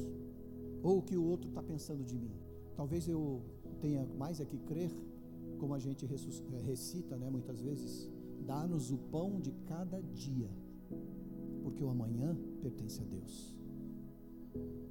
ou 0.83 0.99
o 0.99 1.03
que 1.03 1.17
o 1.17 1.25
outro 1.25 1.49
está 1.51 1.63
pensando 1.63 2.03
de 2.05 2.17
mim. 2.17 2.33
Talvez 2.75 3.07
eu 3.07 3.43
tenha 3.81 4.05
mais 4.19 4.41
é 4.41 4.45
que 4.45 4.59
crer, 4.59 4.91
como 5.59 5.75
a 5.75 5.79
gente 5.79 6.05
eh, 6.05 6.63
recita, 6.65 7.17
né, 7.17 7.29
muitas 7.29 7.61
vezes, 7.61 8.09
dá-nos 8.47 8.91
o 8.91 8.99
pão 8.99 9.41
de 9.41 9.53
cada 9.67 10.01
dia, 10.01 10.51
porque 11.63 11.83
o 11.83 11.89
amanhã 11.89 12.37
pertence 12.61 13.01
a 13.01 13.05
Deus. 13.05 13.55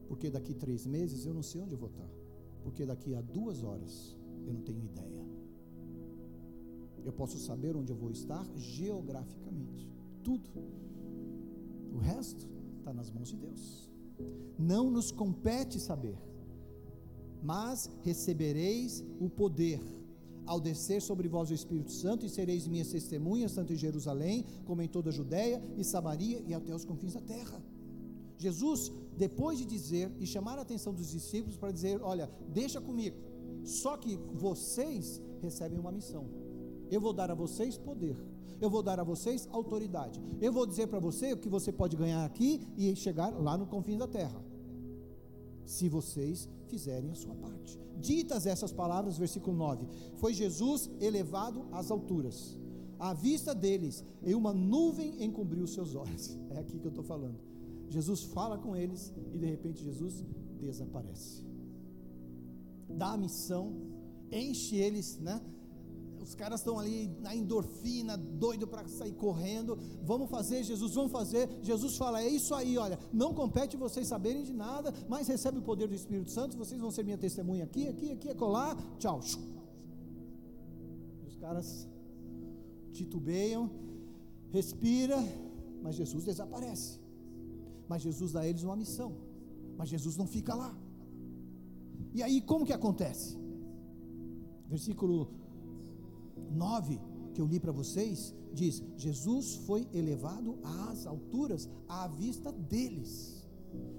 Porque 0.07 0.29
daqui 0.29 0.53
três 0.53 0.85
meses 0.85 1.25
eu 1.25 1.33
não 1.33 1.43
sei 1.43 1.61
onde 1.61 1.75
vou 1.75 1.89
estar, 1.89 2.09
porque 2.63 2.85
daqui 2.85 3.13
a 3.15 3.21
duas 3.21 3.63
horas 3.63 4.15
eu 4.45 4.53
não 4.53 4.61
tenho 4.61 4.83
ideia. 4.83 5.25
Eu 7.03 7.13
posso 7.13 7.37
saber 7.37 7.75
onde 7.75 7.91
eu 7.91 7.95
vou 7.95 8.11
estar 8.11 8.45
geograficamente, 8.55 9.89
tudo. 10.23 10.49
O 11.93 11.97
resto 11.97 12.47
está 12.77 12.93
nas 12.93 13.09
mãos 13.09 13.29
de 13.29 13.37
Deus. 13.37 13.89
Não 14.57 14.91
nos 14.91 15.11
compete 15.11 15.79
saber 15.79 16.17
mas 17.41 17.89
recebereis 18.03 19.03
o 19.19 19.29
poder 19.29 19.81
ao 20.45 20.59
descer 20.59 20.99
sobre 20.99 21.27
vós 21.27 21.51
o 21.51 21.53
Espírito 21.53 21.91
Santo 21.91 22.25
e 22.25 22.29
sereis 22.29 22.67
minhas 22.67 22.89
testemunhas 22.89 23.53
tanto 23.53 23.71
em 23.71 23.75
Jerusalém 23.75 24.43
como 24.65 24.81
em 24.81 24.87
toda 24.87 25.09
a 25.09 25.13
Judéia 25.13 25.61
e 25.77 25.83
Samaria 25.83 26.43
e 26.47 26.53
até 26.55 26.73
os 26.73 26.83
confins 26.83 27.13
da 27.13 27.21
terra. 27.21 27.61
Jesus, 28.35 28.91
depois 29.15 29.59
de 29.59 29.65
dizer 29.65 30.11
e 30.19 30.25
chamar 30.25 30.57
a 30.57 30.61
atenção 30.61 30.93
dos 30.93 31.11
discípulos 31.11 31.55
para 31.55 31.71
dizer, 31.71 32.01
olha, 32.01 32.29
deixa 32.47 32.81
comigo. 32.81 33.17
Só 33.63 33.95
que 33.97 34.17
vocês 34.33 35.21
recebem 35.41 35.77
uma 35.77 35.91
missão. 35.91 36.25
Eu 36.89 36.99
vou 36.99 37.13
dar 37.13 37.29
a 37.29 37.35
vocês 37.35 37.77
poder. 37.77 38.17
Eu 38.59 38.69
vou 38.69 38.81
dar 38.81 38.99
a 38.99 39.03
vocês 39.03 39.47
autoridade. 39.51 40.19
Eu 40.41 40.51
vou 40.51 40.65
dizer 40.65 40.87
para 40.87 40.99
você 40.99 41.33
o 41.33 41.37
que 41.37 41.47
você 41.47 41.71
pode 41.71 41.95
ganhar 41.95 42.25
aqui 42.25 42.61
e 42.75 42.95
chegar 42.95 43.29
lá 43.29 43.57
no 43.57 43.67
confins 43.67 43.99
da 43.99 44.07
terra. 44.07 44.48
Se 45.69 45.87
vocês 45.87 46.49
fizerem 46.67 47.11
a 47.11 47.15
sua 47.15 47.35
parte. 47.35 47.79
Ditas 47.99 48.47
essas 48.47 48.71
palavras, 48.71 49.19
versículo 49.19 49.55
9: 49.55 49.85
Foi 50.15 50.33
Jesus 50.33 50.89
elevado 50.99 51.65
às 51.71 51.91
alturas, 51.91 52.57
à 52.97 53.13
vista 53.13 53.53
deles, 53.53 54.03
e 54.23 54.33
uma 54.33 54.51
nuvem 54.51 55.23
encobriu 55.23 55.63
os 55.63 55.73
seus 55.73 55.93
olhos. 55.93 56.25
É 56.55 56.59
aqui 56.59 56.79
que 56.79 56.87
eu 56.87 56.95
estou 56.95 57.03
falando. 57.03 57.39
Jesus 57.87 58.23
fala 58.23 58.57
com 58.57 58.75
eles 58.75 59.13
e 59.33 59.37
de 59.37 59.45
repente 59.45 59.83
Jesus 59.83 60.23
desaparece. 60.59 61.45
Dá 62.89 63.11
a 63.13 63.17
missão, 63.17 63.63
enche 64.31 64.75
eles, 64.75 65.19
né? 65.19 65.39
Os 66.29 66.35
caras 66.35 66.59
estão 66.59 66.77
ali 66.77 67.07
na 67.21 67.35
endorfina, 67.35 68.15
doido 68.15 68.67
para 68.67 68.87
sair 68.87 69.13
correndo. 69.13 69.75
Vamos 70.03 70.29
fazer, 70.29 70.63
Jesus, 70.63 70.93
vamos 70.93 71.11
fazer. 71.11 71.49
Jesus 71.63 71.97
fala: 71.97 72.21
é 72.21 72.29
isso 72.29 72.53
aí, 72.53 72.77
olha, 72.77 72.99
não 73.11 73.33
compete 73.33 73.75
vocês 73.75 74.07
saberem 74.07 74.43
de 74.43 74.53
nada, 74.53 74.93
mas 75.07 75.27
recebe 75.27 75.57
o 75.57 75.63
poder 75.63 75.87
do 75.87 75.95
Espírito 75.95 76.29
Santo. 76.29 76.55
Vocês 76.55 76.79
vão 76.79 76.91
ser 76.91 77.03
minha 77.03 77.17
testemunha 77.17 77.63
aqui, 77.63 77.87
aqui, 77.87 78.11
aqui, 78.11 78.29
acolá. 78.29 78.77
Tchau. 78.99 79.19
Os 81.27 81.35
caras 81.37 81.89
titubeiam, 82.93 83.71
respira, 84.51 85.17
mas 85.81 85.95
Jesus 85.95 86.25
desaparece. 86.25 86.99
Mas 87.87 88.03
Jesus 88.03 88.33
dá 88.33 88.41
a 88.41 88.47
eles 88.47 88.61
uma 88.61 88.75
missão. 88.75 89.17
Mas 89.75 89.89
Jesus 89.89 90.15
não 90.15 90.27
fica 90.27 90.53
lá. 90.53 90.77
E 92.13 92.21
aí 92.21 92.39
como 92.39 92.67
que 92.67 92.73
acontece? 92.73 93.35
Versículo 94.67 95.38
9, 96.51 96.99
que 97.33 97.41
eu 97.41 97.45
li 97.45 97.59
para 97.59 97.71
vocês, 97.71 98.33
diz: 98.53 98.83
Jesus 98.97 99.55
foi 99.55 99.87
elevado 99.93 100.59
às 100.63 101.05
alturas 101.05 101.69
à 101.87 102.07
vista 102.07 102.51
deles. 102.51 103.47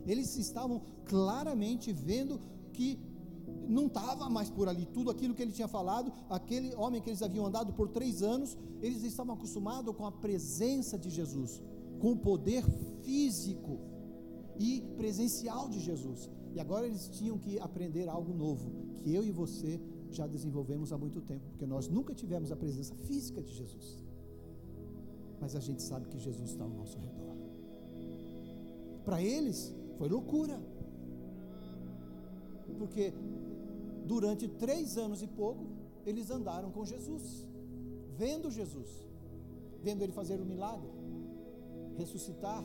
Eles 0.06 0.36
estavam 0.36 0.82
claramente 1.04 1.92
vendo 1.92 2.40
que 2.72 2.98
não 3.68 3.86
estava 3.86 4.28
mais 4.28 4.50
por 4.50 4.68
ali 4.68 4.84
tudo 4.86 5.10
aquilo 5.10 5.34
que 5.34 5.42
ele 5.42 5.52
tinha 5.52 5.68
falado. 5.68 6.12
Aquele 6.28 6.74
homem 6.74 7.00
que 7.00 7.08
eles 7.10 7.22
haviam 7.22 7.46
andado 7.46 7.72
por 7.72 7.88
três 7.88 8.22
anos, 8.22 8.56
eles 8.80 9.02
estavam 9.02 9.34
acostumados 9.34 9.94
com 9.94 10.06
a 10.06 10.12
presença 10.12 10.98
de 10.98 11.10
Jesus, 11.10 11.62
com 12.00 12.12
o 12.12 12.16
poder 12.16 12.64
físico 13.02 13.78
e 14.58 14.82
presencial 14.96 15.68
de 15.68 15.80
Jesus. 15.80 16.28
E 16.52 16.60
agora 16.60 16.86
eles 16.86 17.08
tinham 17.08 17.38
que 17.38 17.58
aprender 17.60 18.08
algo 18.08 18.34
novo, 18.34 18.72
que 19.02 19.14
eu 19.14 19.24
e 19.24 19.30
você 19.30 19.80
já 20.12 20.26
desenvolvemos 20.26 20.92
há 20.92 20.98
muito 20.98 21.20
tempo, 21.20 21.44
porque 21.50 21.66
nós 21.66 21.88
nunca 21.88 22.14
tivemos 22.14 22.50
a 22.50 22.56
presença 22.56 22.94
física 22.94 23.42
de 23.42 23.52
Jesus. 23.52 24.02
Mas 25.40 25.56
a 25.56 25.60
gente 25.60 25.82
sabe 25.82 26.08
que 26.08 26.18
Jesus 26.18 26.50
está 26.50 26.64
ao 26.64 26.70
nosso 26.70 26.98
redor. 26.98 27.36
Para 29.04 29.22
eles 29.22 29.74
foi 29.96 30.08
loucura, 30.08 30.60
porque 32.78 33.12
durante 34.06 34.48
três 34.48 34.96
anos 34.96 35.22
e 35.22 35.26
pouco 35.26 35.66
eles 36.04 36.30
andaram 36.30 36.70
com 36.70 36.84
Jesus, 36.84 37.46
vendo 38.16 38.50
Jesus, 38.50 38.88
vendo 39.82 40.02
ele 40.02 40.12
fazer 40.12 40.40
o 40.40 40.44
milagre, 40.44 40.90
ressuscitar 41.96 42.62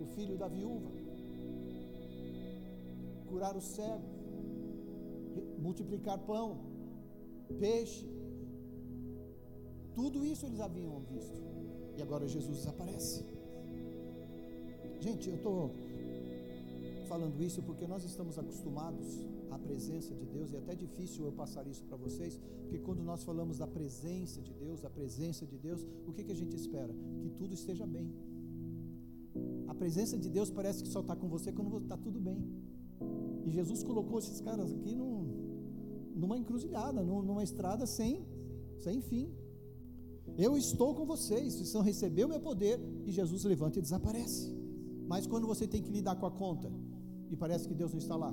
o 0.00 0.06
filho 0.14 0.36
da 0.36 0.48
viúva, 0.48 0.90
curar 3.28 3.56
o 3.56 3.60
cego, 3.60 4.11
multiplicar 5.66 6.18
pão, 6.30 6.48
peixe. 7.64 8.06
Tudo 9.94 10.24
isso 10.32 10.46
eles 10.46 10.60
haviam 10.60 11.00
visto. 11.12 11.40
E 11.96 12.02
agora 12.06 12.26
Jesus 12.36 12.56
desaparece. 12.58 13.24
Gente, 15.00 15.28
eu 15.28 15.36
estou 15.36 15.70
falando 17.08 17.38
isso 17.42 17.60
porque 17.68 17.86
nós 17.86 18.02
estamos 18.10 18.38
acostumados 18.42 19.06
à 19.50 19.58
presença 19.58 20.14
de 20.14 20.26
Deus 20.34 20.52
e 20.52 20.56
é 20.56 20.58
até 20.58 20.74
difícil 20.74 21.26
eu 21.26 21.32
passar 21.32 21.66
isso 21.66 21.84
para 21.84 21.96
vocês, 22.04 22.38
porque 22.62 22.78
quando 22.78 23.02
nós 23.02 23.22
falamos 23.22 23.58
da 23.58 23.66
presença 23.66 24.40
de 24.40 24.54
Deus, 24.54 24.80
da 24.80 24.88
presença 24.88 25.44
de 25.44 25.58
Deus, 25.58 25.80
o 26.06 26.12
que, 26.12 26.24
que 26.24 26.32
a 26.32 26.34
gente 26.42 26.56
espera? 26.56 26.94
Que 27.22 27.30
tudo 27.40 27.52
esteja 27.52 27.86
bem. 27.86 28.08
A 29.72 29.74
presença 29.74 30.16
de 30.16 30.30
Deus 30.30 30.50
parece 30.50 30.82
que 30.82 30.88
só 30.88 31.00
está 31.00 31.14
com 31.14 31.28
você 31.28 31.52
quando 31.52 31.76
está 31.78 31.96
tudo 31.96 32.18
bem. 32.18 32.40
E 33.44 33.50
Jesus 33.50 33.82
colocou 33.82 34.18
esses 34.18 34.40
caras 34.40 34.72
aqui 34.72 34.94
num, 34.94 35.11
numa 36.22 36.38
encruzilhada, 36.38 37.02
numa 37.02 37.42
estrada 37.42 37.84
sem, 37.84 38.24
sem 38.78 39.00
fim. 39.02 39.28
Eu 40.38 40.56
estou 40.56 40.94
com 40.94 41.04
vocês, 41.04 41.54
vocês 41.54 41.72
vão 41.72 41.82
receber 41.82 42.24
o 42.24 42.28
meu 42.28 42.40
poder, 42.40 42.80
e 43.04 43.10
Jesus 43.10 43.42
levanta 43.44 43.80
e 43.80 43.82
desaparece. 43.82 44.54
Mas 45.08 45.26
quando 45.26 45.46
você 45.52 45.66
tem 45.66 45.82
que 45.82 45.90
lidar 45.90 46.14
com 46.16 46.26
a 46.26 46.30
conta, 46.30 46.70
e 47.28 47.36
parece 47.36 47.66
que 47.66 47.74
Deus 47.74 47.92
não 47.92 47.98
está 47.98 48.14
lá. 48.14 48.32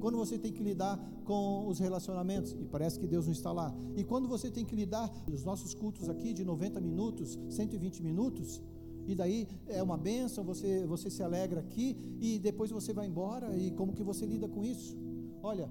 Quando 0.00 0.18
você 0.18 0.38
tem 0.38 0.52
que 0.52 0.62
lidar 0.62 0.96
com 1.24 1.66
os 1.66 1.78
relacionamentos, 1.78 2.52
e 2.52 2.66
parece 2.66 3.00
que 3.00 3.06
Deus 3.06 3.24
não 3.26 3.32
está 3.32 3.50
lá. 3.52 3.74
E 3.96 4.04
quando 4.04 4.28
você 4.28 4.50
tem 4.50 4.64
que 4.64 4.76
lidar, 4.76 5.10
os 5.32 5.42
nossos 5.42 5.72
cultos 5.74 6.08
aqui 6.08 6.32
de 6.34 6.44
90 6.44 6.78
minutos, 6.80 7.38
120 7.48 8.02
minutos, 8.02 8.62
e 9.06 9.14
daí 9.14 9.48
é 9.66 9.82
uma 9.82 9.96
benção, 9.96 10.44
você, 10.44 10.86
você 10.86 11.08
se 11.10 11.22
alegra 11.22 11.60
aqui, 11.60 11.96
e 12.20 12.38
depois 12.38 12.70
você 12.70 12.92
vai 12.92 13.06
embora, 13.06 13.56
e 13.56 13.70
como 13.70 13.94
que 13.94 14.02
você 14.02 14.26
lida 14.26 14.46
com 14.46 14.62
isso? 14.62 14.96
Olha, 15.42 15.70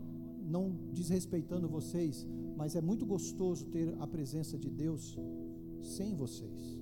não 0.50 0.66
desrespeitando 1.00 1.68
vocês, 1.78 2.26
mas 2.58 2.76
é 2.76 2.82
muito 2.82 3.06
gostoso 3.06 3.66
ter 3.68 3.96
a 4.00 4.08
presença 4.08 4.58
de 4.58 4.70
Deus 4.70 5.18
sem 5.82 6.16
vocês. 6.16 6.80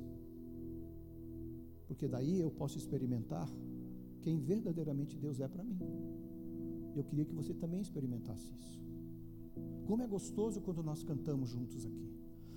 Porque 1.88 2.08
daí 2.08 2.40
eu 2.40 2.52
posso 2.52 2.78
experimentar 2.78 3.48
que 3.48 4.28
quem 4.28 4.40
verdadeiramente 4.40 5.18
Deus 5.18 5.40
é 5.40 5.48
para 5.48 5.64
mim. 5.64 5.80
Eu 6.96 7.04
queria 7.04 7.26
que 7.26 7.34
você 7.34 7.54
também 7.54 7.80
experimentasse 7.80 8.52
isso. 8.60 8.78
Como 9.86 10.04
é 10.04 10.08
gostoso 10.08 10.60
quando 10.60 10.84
nós 10.84 11.04
cantamos 11.04 11.50
juntos 11.50 11.86
aqui. 11.86 12.10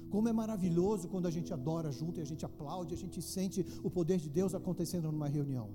Como 0.09 0.29
é 0.29 0.33
maravilhoso 0.33 1.09
quando 1.09 1.27
a 1.27 1.31
gente 1.31 1.53
adora 1.53 1.93
junto 1.93 2.19
e 2.19 2.23
a 2.23 2.25
gente 2.25 2.45
aplaude, 2.45 2.95
a 2.95 2.97
gente 2.97 3.23
sente 3.23 3.65
o 3.85 3.91
poder 3.91 4.19
de 4.19 4.29
Deus 4.29 4.53
acontecendo 4.53 5.13
numa 5.13 5.29
reunião. 5.29 5.69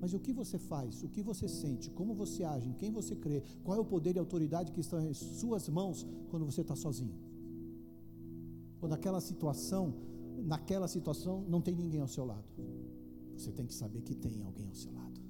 Mas 0.00 0.12
o 0.12 0.18
que 0.20 0.32
você 0.32 0.58
faz, 0.58 1.02
o 1.02 1.08
que 1.08 1.22
você 1.22 1.48
sente, 1.48 1.90
como 1.90 2.14
você 2.14 2.44
age, 2.44 2.68
em 2.68 2.72
quem 2.74 2.90
você 2.90 3.14
crê, 3.14 3.42
qual 3.64 3.76
é 3.76 3.80
o 3.80 3.84
poder 3.84 4.16
e 4.16 4.18
autoridade 4.18 4.72
que 4.72 4.80
estão 4.80 5.00
em 5.00 5.14
suas 5.14 5.68
mãos 5.68 6.06
quando 6.30 6.44
você 6.44 6.60
está 6.60 6.76
sozinho? 6.76 7.14
Quando 8.78 8.92
aquela 8.92 9.20
situação, 9.20 9.94
naquela 10.44 10.86
situação, 10.86 11.44
não 11.48 11.60
tem 11.60 11.74
ninguém 11.74 12.00
ao 12.00 12.08
seu 12.08 12.24
lado. 12.24 12.44
Você 13.36 13.50
tem 13.52 13.66
que 13.66 13.74
saber 13.74 14.02
que 14.02 14.14
tem 14.14 14.42
alguém 14.42 14.68
ao 14.68 14.74
seu 14.74 14.92
lado. 14.92 15.20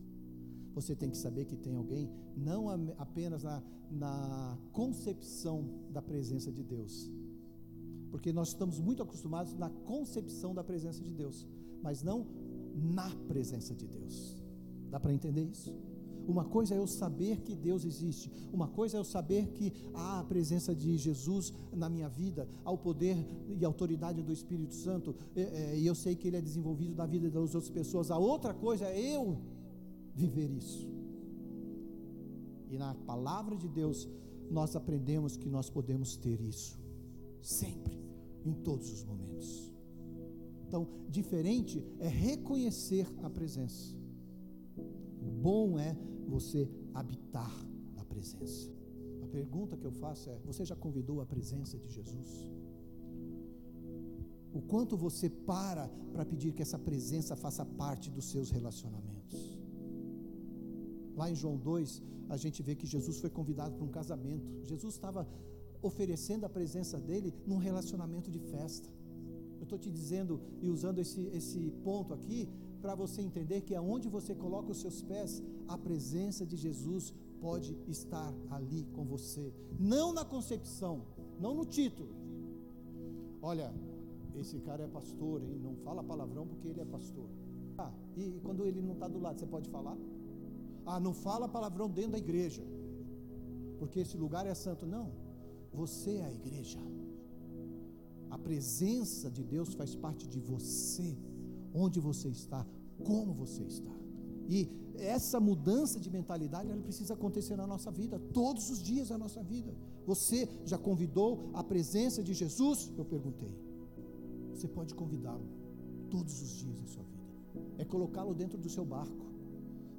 Você 0.74 0.94
tem 0.94 1.08
que 1.08 1.16
saber 1.16 1.46
que 1.46 1.56
tem 1.56 1.74
alguém, 1.74 2.10
não 2.36 2.68
apenas 2.98 3.42
na, 3.42 3.62
na 3.90 4.58
concepção 4.72 5.64
da 5.90 6.02
presença 6.02 6.52
de 6.52 6.62
Deus, 6.62 7.10
porque 8.10 8.30
nós 8.32 8.48
estamos 8.48 8.78
muito 8.78 9.02
acostumados 9.02 9.54
na 9.54 9.70
concepção 9.70 10.54
da 10.54 10.62
presença 10.62 11.02
de 11.02 11.10
Deus, 11.10 11.46
mas 11.82 12.02
não 12.02 12.26
na 12.74 13.08
presença 13.26 13.74
de 13.74 13.86
Deus. 13.86 14.35
Dá 14.96 15.00
para 15.00 15.12
entender 15.12 15.44
isso? 15.44 15.74
Uma 16.26 16.42
coisa 16.42 16.74
é 16.74 16.78
eu 16.78 16.86
saber 16.86 17.42
que 17.42 17.54
Deus 17.54 17.84
existe, 17.84 18.32
uma 18.50 18.66
coisa 18.66 18.96
é 18.96 18.98
eu 18.98 19.04
saber 19.04 19.48
que 19.48 19.70
há 19.92 20.20
a 20.20 20.24
presença 20.24 20.74
de 20.74 20.96
Jesus 20.96 21.52
na 21.70 21.90
minha 21.90 22.08
vida, 22.08 22.48
há 22.64 22.70
o 22.70 22.78
poder 22.78 23.14
e 23.46 23.62
autoridade 23.62 24.22
do 24.22 24.32
Espírito 24.32 24.74
Santo, 24.74 25.14
e, 25.36 25.86
eu 25.86 25.94
sei 25.94 26.16
que 26.16 26.26
Ele 26.26 26.38
é 26.38 26.40
desenvolvido 26.40 26.96
na 26.96 27.04
vida 27.04 27.28
das 27.28 27.54
outras 27.54 27.68
pessoas. 27.68 28.10
A 28.10 28.16
outra 28.16 28.54
coisa 28.54 28.86
é 28.86 28.98
eu 28.98 29.36
viver 30.14 30.50
isso. 30.50 30.88
E 32.70 32.78
na 32.78 32.94
palavra 32.94 33.54
de 33.54 33.68
Deus, 33.68 34.08
nós 34.50 34.74
aprendemos 34.74 35.36
que 35.36 35.50
nós 35.50 35.68
podemos 35.68 36.16
ter 36.16 36.40
isso, 36.40 36.80
sempre, 37.42 38.00
em 38.46 38.54
todos 38.54 38.90
os 38.90 39.04
momentos. 39.04 39.70
Então, 40.66 40.88
diferente 41.10 41.84
é 41.98 42.08
reconhecer 42.08 43.06
a 43.22 43.28
presença. 43.28 43.95
O 45.26 45.30
bom 45.30 45.78
é 45.78 45.96
você 46.26 46.68
habitar 46.94 47.54
na 47.94 48.04
presença. 48.04 48.70
A 49.22 49.26
pergunta 49.26 49.76
que 49.76 49.84
eu 49.84 49.92
faço 49.92 50.30
é: 50.30 50.38
você 50.44 50.64
já 50.64 50.76
convidou 50.76 51.20
a 51.20 51.26
presença 51.26 51.76
de 51.78 51.88
Jesus? 51.88 52.30
O 54.58 54.62
quanto 54.62 54.96
você 54.96 55.28
para 55.28 55.88
para 56.12 56.24
pedir 56.24 56.52
que 56.52 56.62
essa 56.62 56.78
presença 56.78 57.36
faça 57.36 57.64
parte 57.64 58.10
dos 58.10 58.26
seus 58.32 58.50
relacionamentos? 58.50 59.58
Lá 61.14 61.30
em 61.30 61.34
João 61.34 61.56
2, 61.56 62.02
a 62.28 62.36
gente 62.36 62.62
vê 62.62 62.74
que 62.74 62.86
Jesus 62.86 63.18
foi 63.18 63.30
convidado 63.30 63.74
para 63.74 63.84
um 63.84 63.94
casamento. 64.00 64.48
Jesus 64.64 64.94
estava 64.94 65.28
oferecendo 65.82 66.44
a 66.44 66.48
presença 66.48 66.98
dele 66.98 67.34
num 67.46 67.58
relacionamento 67.58 68.30
de 68.30 68.38
festa. 68.38 68.88
Eu 69.58 69.64
estou 69.64 69.78
te 69.78 69.90
dizendo 69.90 70.40
e 70.60 70.68
usando 70.68 70.98
esse, 70.98 71.20
esse 71.38 71.70
ponto 71.82 72.12
aqui 72.14 72.48
para 72.82 72.94
você 72.94 73.20
entender 73.22 73.62
que 73.62 73.74
aonde 73.74 74.08
você 74.08 74.34
coloca 74.34 74.70
os 74.70 74.80
seus 74.80 75.02
pés, 75.02 75.42
a 75.68 75.76
presença 75.76 76.44
de 76.44 76.56
Jesus 76.56 77.12
pode 77.40 77.76
estar 77.86 78.32
ali 78.50 78.84
com 78.94 79.04
você, 79.04 79.52
não 79.78 80.12
na 80.12 80.24
concepção, 80.24 81.02
não 81.38 81.54
no 81.54 81.64
título. 81.64 82.14
Olha, 83.42 83.72
esse 84.34 84.58
cara 84.60 84.84
é 84.84 84.88
pastor, 84.88 85.42
e 85.42 85.58
não 85.58 85.74
fala 85.76 86.02
palavrão 86.02 86.46
porque 86.46 86.68
ele 86.68 86.80
é 86.80 86.84
pastor. 86.84 87.28
Ah, 87.78 87.92
e 88.16 88.40
quando 88.42 88.64
ele 88.64 88.80
não 88.80 88.94
está 88.94 89.08
do 89.08 89.18
lado, 89.18 89.38
você 89.38 89.46
pode 89.46 89.68
falar? 89.68 89.96
Ah, 90.84 90.98
não 91.00 91.12
fala 91.12 91.48
palavrão 91.48 91.90
dentro 91.90 92.12
da 92.12 92.18
igreja, 92.18 92.62
porque 93.78 94.00
esse 94.00 94.16
lugar 94.16 94.46
é 94.46 94.54
santo. 94.54 94.86
Não, 94.86 95.10
você 95.72 96.16
é 96.16 96.24
a 96.24 96.32
igreja. 96.32 96.78
A 98.30 98.38
presença 98.38 99.30
de 99.30 99.42
Deus 99.42 99.74
faz 99.74 99.94
parte 99.94 100.26
de 100.26 100.40
você 100.40 101.16
onde 101.84 102.00
você 102.00 102.28
está, 102.28 102.66
como 103.04 103.32
você 103.42 103.62
está. 103.62 103.94
E 104.48 104.58
essa 104.94 105.38
mudança 105.38 106.00
de 106.00 106.10
mentalidade 106.10 106.70
ela 106.70 106.80
precisa 106.80 107.12
acontecer 107.14 107.56
na 107.56 107.66
nossa 107.66 107.90
vida, 107.90 108.18
todos 108.32 108.70
os 108.70 108.82
dias 108.82 109.08
da 109.08 109.18
nossa 109.18 109.42
vida. 109.42 109.74
Você 110.06 110.48
já 110.64 110.78
convidou 110.78 111.50
a 111.52 111.62
presença 111.62 112.22
de 112.22 112.32
Jesus? 112.32 112.90
Eu 112.96 113.04
perguntei. 113.04 113.52
Você 114.54 114.66
pode 114.66 114.94
convidá-lo 114.94 115.46
todos 116.08 116.40
os 116.40 116.50
dias 116.60 116.78
da 116.78 116.86
sua 116.86 117.02
vida. 117.02 117.26
É 117.78 117.84
colocá-lo 117.84 118.34
dentro 118.34 118.58
do 118.58 118.70
seu 118.70 118.84
barco. 118.84 119.26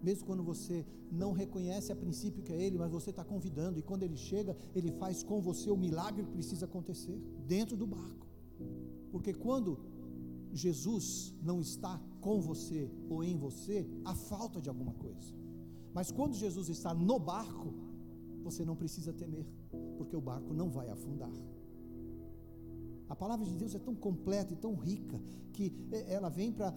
Mesmo 0.02 0.26
quando 0.26 0.44
você 0.44 0.86
não 1.12 1.32
reconhece 1.32 1.92
a 1.92 1.96
princípio 1.96 2.44
que 2.44 2.54
é 2.54 2.62
Ele, 2.62 2.78
mas 2.78 2.92
você 2.92 3.10
está 3.10 3.24
convidando, 3.24 3.80
e 3.80 3.84
quando 3.84 4.04
Ele 4.04 4.18
chega, 4.18 4.56
Ele 4.76 4.92
faz 4.92 5.24
com 5.24 5.42
você 5.42 5.70
o 5.70 5.78
milagre 5.78 6.24
que 6.24 6.32
precisa 6.32 6.66
acontecer 6.66 7.18
dentro 7.48 7.76
do 7.76 7.86
barco. 7.86 8.26
Porque 9.12 9.34
quando 9.34 9.80
Jesus 10.54 11.34
não 11.42 11.60
está 11.62 12.02
com 12.22 12.42
você 12.42 12.90
ou 13.10 13.24
em 13.24 13.38
você, 13.38 13.88
há 14.06 14.14
falta 14.14 14.62
de 14.62 14.70
alguma 14.70 14.94
coisa. 14.94 15.34
Mas 15.94 16.12
quando 16.12 16.36
Jesus 16.36 16.70
está 16.70 16.94
no 16.94 17.20
barco, 17.20 17.74
você 18.44 18.64
não 18.64 18.76
precisa 18.76 19.12
temer, 19.14 19.46
porque 19.98 20.16
o 20.16 20.22
barco 20.22 20.54
não 20.54 20.70
vai 20.70 20.90
afundar. 20.90 21.32
A 23.10 23.16
palavra 23.16 23.46
de 23.46 23.56
Deus 23.56 23.74
é 23.74 23.80
tão 23.80 23.96
completa 23.96 24.54
e 24.54 24.56
tão 24.58 24.76
rica 24.76 25.20
que 25.54 25.74
é, 25.92 26.14
ela 26.14 26.30
vem 26.30 26.52
para. 26.52 26.74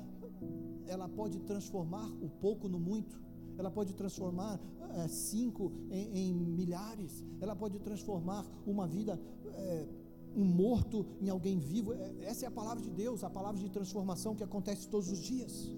Ela 0.86 1.08
pode 1.08 1.38
transformar 1.40 2.08
o 2.20 2.28
pouco 2.28 2.68
no 2.68 2.78
muito, 2.78 3.20
ela 3.58 3.70
pode 3.70 3.94
transformar 3.94 4.60
é, 4.94 5.08
cinco 5.08 5.72
em, 5.90 6.18
em, 6.18 6.34
milhares, 6.34 7.24
ela 7.40 7.54
pode 7.54 7.78
transformar 7.80 8.46
uma 8.66 8.86
vida. 8.86 9.20
É, 9.54 9.86
um 10.36 10.44
morto 10.44 11.06
em 11.20 11.28
alguém 11.28 11.58
vivo. 11.58 11.92
É, 11.92 12.14
essa 12.22 12.44
é 12.44 12.48
a 12.48 12.50
palavra 12.50 12.82
de 12.82 12.90
Deus, 12.90 13.24
a 13.24 13.30
palavra 13.30 13.60
de 13.60 13.68
transformação 13.68 14.34
que 14.34 14.44
acontece 14.44 14.88
todos 14.88 15.10
os 15.10 15.18
dias. 15.18 15.70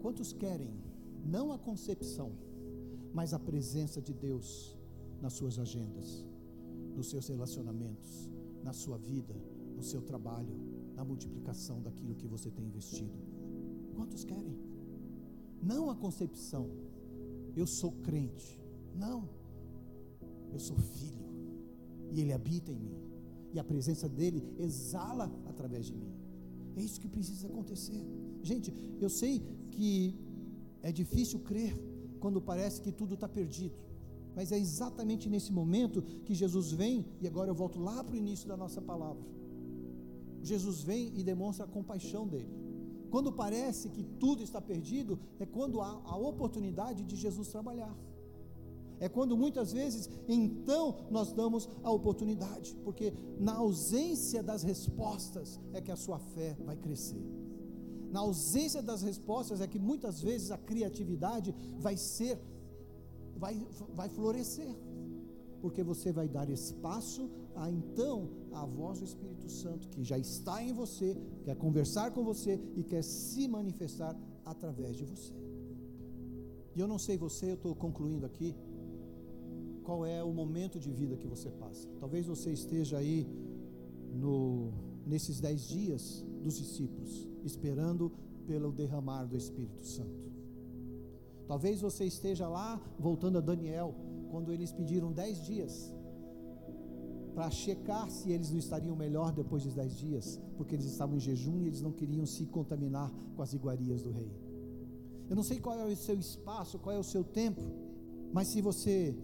Quantos 0.00 0.32
querem 0.32 0.72
não 1.24 1.52
a 1.52 1.58
concepção, 1.58 2.32
mas 3.12 3.34
a 3.34 3.38
presença 3.38 4.00
de 4.00 4.14
Deus 4.14 4.76
nas 5.20 5.34
suas 5.34 5.58
agendas, 5.58 6.24
nos 6.96 7.10
seus 7.10 7.28
relacionamentos, 7.28 8.30
na 8.62 8.72
sua 8.72 8.96
vida, 8.96 9.34
no 9.76 9.82
seu 9.82 10.00
trabalho, 10.00 10.56
na 10.94 11.04
multiplicação 11.04 11.82
daquilo 11.82 12.14
que 12.14 12.26
você 12.26 12.50
tem 12.50 12.64
investido? 12.64 13.12
Quantos 13.94 14.24
querem? 14.24 14.58
Não 15.62 15.90
a 15.90 15.94
concepção, 15.94 16.70
eu 17.54 17.66
sou 17.66 17.92
crente. 17.92 18.58
Não, 18.94 19.28
eu 20.50 20.58
sou 20.58 20.76
filho 20.76 21.28
e 22.10 22.20
Ele 22.20 22.32
habita 22.32 22.72
em 22.72 22.78
mim 22.78 22.99
e 23.52 23.58
a 23.58 23.64
presença 23.64 24.08
dele 24.08 24.42
exala 24.58 25.30
através 25.46 25.86
de 25.86 25.94
mim. 25.94 26.12
É 26.76 26.82
isso 26.82 27.00
que 27.00 27.08
precisa 27.08 27.46
acontecer. 27.46 28.02
Gente, 28.42 28.72
eu 29.00 29.08
sei 29.08 29.42
que 29.70 30.18
é 30.82 30.90
difícil 30.92 31.40
crer 31.40 31.74
quando 32.20 32.40
parece 32.40 32.80
que 32.80 32.92
tudo 32.92 33.14
está 33.14 33.28
perdido, 33.28 33.74
mas 34.34 34.52
é 34.52 34.58
exatamente 34.58 35.28
nesse 35.28 35.52
momento 35.52 36.02
que 36.24 36.34
Jesus 36.34 36.72
vem, 36.72 37.06
e 37.20 37.26
agora 37.26 37.50
eu 37.50 37.54
volto 37.54 37.78
lá 37.80 38.02
para 38.04 38.14
o 38.14 38.16
início 38.16 38.48
da 38.48 38.56
nossa 38.56 38.80
palavra. 38.80 39.22
Jesus 40.42 40.82
vem 40.82 41.12
e 41.18 41.22
demonstra 41.22 41.64
a 41.64 41.68
compaixão 41.68 42.26
dele. 42.26 42.48
Quando 43.10 43.32
parece 43.32 43.88
que 43.88 44.02
tudo 44.02 44.42
está 44.42 44.60
perdido, 44.60 45.18
é 45.38 45.44
quando 45.44 45.80
há 45.80 46.00
a 46.04 46.16
oportunidade 46.16 47.04
de 47.04 47.16
Jesus 47.16 47.48
trabalhar. 47.48 47.94
É 49.00 49.08
quando 49.08 49.34
muitas 49.34 49.72
vezes, 49.72 50.10
então, 50.28 50.94
nós 51.10 51.32
damos 51.32 51.66
a 51.82 51.90
oportunidade, 51.90 52.76
porque 52.84 53.14
na 53.38 53.54
ausência 53.54 54.42
das 54.42 54.62
respostas 54.62 55.58
é 55.72 55.80
que 55.80 55.90
a 55.90 55.96
sua 55.96 56.18
fé 56.18 56.54
vai 56.66 56.76
crescer. 56.76 57.24
Na 58.12 58.20
ausência 58.20 58.82
das 58.82 59.00
respostas 59.00 59.62
é 59.62 59.66
que 59.66 59.78
muitas 59.78 60.20
vezes 60.20 60.50
a 60.50 60.58
criatividade 60.58 61.54
vai 61.78 61.96
ser, 61.96 62.38
vai, 63.36 63.58
vai 63.94 64.10
florescer, 64.10 64.76
porque 65.62 65.82
você 65.82 66.12
vai 66.12 66.28
dar 66.28 66.50
espaço 66.50 67.30
a 67.54 67.70
então 67.70 68.28
a 68.52 68.66
voz 68.66 68.98
do 68.98 69.06
Espírito 69.06 69.48
Santo 69.50 69.88
que 69.88 70.04
já 70.04 70.18
está 70.18 70.62
em 70.62 70.74
você, 70.74 71.16
quer 71.44 71.56
conversar 71.56 72.10
com 72.10 72.22
você 72.22 72.60
e 72.76 72.82
quer 72.82 73.02
se 73.02 73.48
manifestar 73.48 74.14
através 74.44 74.94
de 74.96 75.04
você. 75.04 75.32
E 76.74 76.80
eu 76.80 76.86
não 76.86 76.98
sei 76.98 77.16
você, 77.16 77.50
eu 77.50 77.54
estou 77.54 77.74
concluindo 77.74 78.26
aqui 78.26 78.54
qual 79.84 80.04
é 80.04 80.22
o 80.22 80.32
momento 80.32 80.78
de 80.78 80.90
vida 80.90 81.16
que 81.16 81.26
você 81.26 81.50
passa. 81.50 81.88
Talvez 81.98 82.26
você 82.26 82.52
esteja 82.52 82.98
aí 82.98 83.26
no, 84.12 84.72
nesses 85.06 85.40
dez 85.40 85.68
dias 85.68 86.24
dos 86.42 86.56
discípulos, 86.56 87.28
esperando 87.44 88.12
pelo 88.46 88.72
derramar 88.72 89.24
do 89.24 89.36
Espírito 89.36 89.86
Santo. 89.86 90.30
Talvez 91.46 91.80
você 91.80 92.04
esteja 92.04 92.48
lá, 92.48 92.80
voltando 92.98 93.38
a 93.38 93.40
Daniel, 93.40 93.94
quando 94.30 94.52
eles 94.52 94.72
pediram 94.72 95.12
dez 95.12 95.44
dias 95.44 95.92
para 97.34 97.50
checar 97.50 98.10
se 98.10 98.30
eles 98.30 98.50
não 98.50 98.58
estariam 98.58 98.94
melhor 98.94 99.32
depois 99.32 99.64
dos 99.64 99.74
dez 99.74 99.96
dias, 99.96 100.40
porque 100.56 100.74
eles 100.74 100.86
estavam 100.86 101.16
em 101.16 101.20
jejum 101.20 101.62
e 101.62 101.66
eles 101.66 101.80
não 101.80 101.92
queriam 101.92 102.26
se 102.26 102.46
contaminar 102.46 103.10
com 103.34 103.42
as 103.42 103.52
iguarias 103.52 104.02
do 104.02 104.10
rei. 104.10 104.30
Eu 105.28 105.36
não 105.36 105.42
sei 105.42 105.60
qual 105.60 105.78
é 105.78 105.84
o 105.84 105.96
seu 105.96 106.18
espaço, 106.18 106.78
qual 106.78 106.94
é 106.94 106.98
o 106.98 107.04
seu 107.04 107.22
tempo, 107.22 107.62
mas 108.32 108.48
se 108.48 108.60
você 108.60 109.16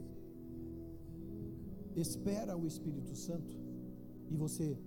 espera 2.00 2.56
o 2.56 2.66
Espírito 2.66 3.14
Santo 3.14 3.56
e 4.30 4.36
você 4.36 4.78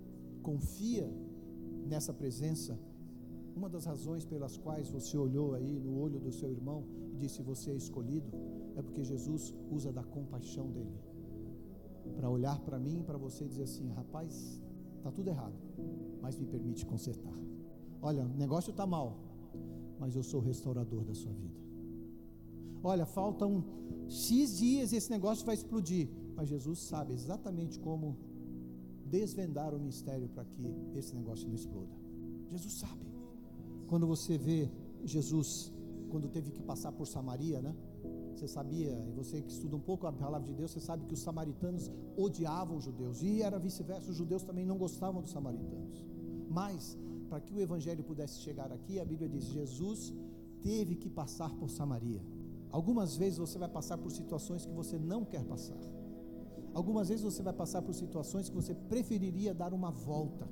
confia 0.42 1.10
nessa 1.86 2.12
presença, 2.12 2.78
uma 3.54 3.68
das 3.68 3.84
razões 3.84 4.24
pelas 4.24 4.56
quais 4.56 4.88
você 4.88 5.16
olhou 5.18 5.54
aí 5.54 5.78
no 5.78 5.98
olho 5.98 6.18
do 6.20 6.32
seu 6.32 6.50
irmão 6.50 6.84
e 7.12 7.16
disse 7.16 7.42
você 7.42 7.72
é 7.72 7.74
escolhido, 7.74 8.30
é 8.76 8.82
porque 8.82 9.02
Jesus 9.04 9.54
usa 9.70 9.92
da 9.92 10.04
compaixão 10.04 10.70
dele 10.70 10.98
para 12.16 12.28
olhar 12.28 12.58
para 12.60 12.78
mim 12.78 13.00
e 13.00 13.02
para 13.02 13.18
você 13.18 13.44
e 13.44 13.48
dizer 13.48 13.64
assim: 13.64 13.88
rapaz, 13.90 14.60
está 14.98 15.10
tudo 15.10 15.28
errado, 15.28 15.54
mas 16.20 16.38
me 16.38 16.46
permite 16.46 16.84
consertar. 16.86 17.34
Olha, 18.02 18.24
o 18.24 18.36
negócio 18.36 18.70
está 18.70 18.86
mal, 18.86 19.18
mas 19.98 20.14
eu 20.14 20.22
sou 20.22 20.40
o 20.40 20.44
restaurador 20.44 21.04
da 21.04 21.14
sua 21.14 21.32
vida. 21.32 21.60
Olha, 22.82 23.04
faltam 23.04 23.64
X 24.08 24.56
dias 24.58 24.92
e 24.92 24.96
esse 24.96 25.10
negócio 25.10 25.44
vai 25.44 25.54
explodir, 25.54 26.08
mas 26.40 26.48
Jesus 26.48 26.78
sabe 26.78 27.12
exatamente 27.12 27.78
como 27.78 28.16
desvendar 29.04 29.74
o 29.74 29.78
mistério 29.78 30.26
para 30.30 30.42
que 30.42 30.74
esse 30.94 31.14
negócio 31.14 31.46
não 31.46 31.54
exploda. 31.54 31.94
Jesus 32.48 32.72
sabe. 32.78 33.06
Quando 33.86 34.06
você 34.06 34.38
vê 34.38 34.70
Jesus, 35.04 35.70
quando 36.08 36.30
teve 36.30 36.50
que 36.50 36.62
passar 36.62 36.92
por 36.92 37.06
Samaria, 37.06 37.60
né? 37.60 37.76
Você 38.34 38.48
sabia, 38.48 38.90
e 39.06 39.12
você 39.12 39.42
que 39.42 39.52
estuda 39.52 39.76
um 39.76 39.80
pouco 39.80 40.06
a 40.06 40.12
palavra 40.14 40.48
de 40.48 40.54
Deus, 40.54 40.70
você 40.70 40.80
sabe 40.80 41.04
que 41.04 41.12
os 41.12 41.20
samaritanos 41.20 41.90
odiavam 42.16 42.78
os 42.78 42.84
judeus, 42.84 43.22
e 43.22 43.42
era 43.42 43.58
vice-versa, 43.58 44.10
os 44.10 44.16
judeus 44.16 44.42
também 44.42 44.64
não 44.64 44.78
gostavam 44.78 45.20
dos 45.20 45.32
samaritanos. 45.32 46.02
Mas, 46.48 46.96
para 47.28 47.38
que 47.42 47.52
o 47.52 47.60
evangelho 47.60 48.02
pudesse 48.02 48.40
chegar 48.40 48.72
aqui, 48.72 48.98
a 48.98 49.04
Bíblia 49.04 49.28
diz: 49.28 49.44
Jesus 49.44 50.14
teve 50.62 50.96
que 50.96 51.10
passar 51.10 51.54
por 51.56 51.68
Samaria. 51.68 52.22
Algumas 52.70 53.14
vezes 53.14 53.38
você 53.38 53.58
vai 53.58 53.68
passar 53.68 53.98
por 53.98 54.10
situações 54.10 54.64
que 54.64 54.72
você 54.72 54.98
não 54.98 55.22
quer 55.22 55.44
passar. 55.44 55.99
Algumas 56.72 57.08
vezes 57.08 57.24
você 57.24 57.42
vai 57.42 57.52
passar 57.52 57.82
por 57.82 57.94
situações 57.94 58.48
que 58.48 58.54
você 58.54 58.74
preferiria 58.74 59.52
dar 59.52 59.72
uma 59.72 59.90
volta. 59.90 60.48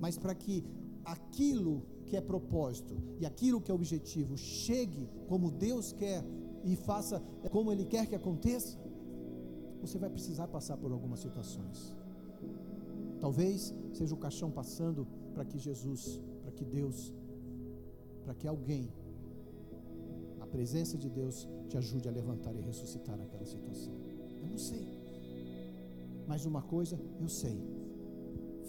Mas 0.00 0.18
para 0.18 0.34
que 0.34 0.64
aquilo 1.04 1.82
que 2.06 2.16
é 2.16 2.20
propósito 2.20 2.94
e 3.20 3.26
aquilo 3.26 3.60
que 3.60 3.70
é 3.70 3.74
objetivo 3.74 4.36
chegue 4.36 5.08
como 5.28 5.50
Deus 5.50 5.92
quer 5.92 6.24
e 6.64 6.74
faça 6.76 7.20
como 7.50 7.72
Ele 7.72 7.84
quer 7.84 8.06
que 8.06 8.14
aconteça, 8.14 8.78
você 9.80 9.98
vai 9.98 10.10
precisar 10.10 10.48
passar 10.48 10.76
por 10.76 10.92
algumas 10.92 11.20
situações. 11.20 11.94
Talvez 13.20 13.74
seja 13.92 14.14
o 14.14 14.18
caixão 14.18 14.50
passando 14.50 15.06
para 15.34 15.44
que 15.44 15.58
Jesus, 15.58 16.20
para 16.42 16.52
que 16.52 16.64
Deus, 16.64 17.12
para 18.24 18.34
que 18.34 18.46
alguém, 18.46 18.92
a 20.40 20.46
presença 20.46 20.98
de 20.98 21.08
Deus, 21.08 21.48
te 21.68 21.76
ajude 21.76 22.08
a 22.08 22.12
levantar 22.12 22.54
e 22.54 22.60
ressuscitar 22.60 23.20
aquela 23.20 23.44
situação. 23.44 24.01
Eu 24.42 24.48
não 24.48 24.58
sei, 24.58 24.86
mas 26.26 26.44
uma 26.44 26.62
coisa 26.62 26.98
eu 27.20 27.28
sei: 27.28 27.56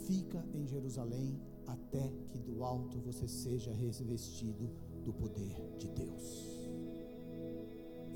fica 0.06 0.46
em 0.54 0.66
Jerusalém 0.68 1.40
até 1.66 2.12
que 2.30 2.40
do 2.40 2.64
alto 2.64 3.00
você 3.00 3.28
seja 3.28 3.72
revestido 3.72 4.70
do 5.04 5.14
poder 5.14 5.56
de 5.78 5.88
Deus. 5.90 6.26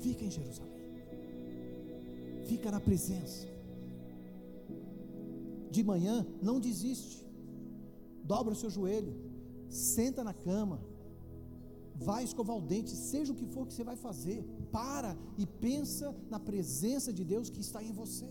Fica 0.00 0.24
em 0.24 0.30
Jerusalém, 0.30 0.92
fica 2.46 2.70
na 2.70 2.80
presença. 2.80 3.46
De 5.70 5.82
manhã, 5.82 6.26
não 6.40 6.58
desiste, 6.58 7.26
dobra 8.24 8.52
o 8.52 8.56
seu 8.56 8.70
joelho, 8.70 9.14
senta 9.68 10.24
na 10.24 10.32
cama, 10.32 10.80
vai 11.98 12.22
escovar 12.24 12.56
o 12.56 12.60
dente, 12.60 12.90
seja 12.90 13.32
o 13.32 13.36
que 13.36 13.46
for 13.46 13.66
que 13.66 13.74
você 13.74 13.84
vai 13.84 13.96
fazer, 13.96 14.44
para 14.70 15.16
e 15.36 15.44
pensa 15.46 16.14
na 16.30 16.38
presença 16.38 17.12
de 17.12 17.24
Deus 17.24 17.50
que 17.50 17.60
está 17.60 17.82
em 17.82 17.92
você. 17.92 18.28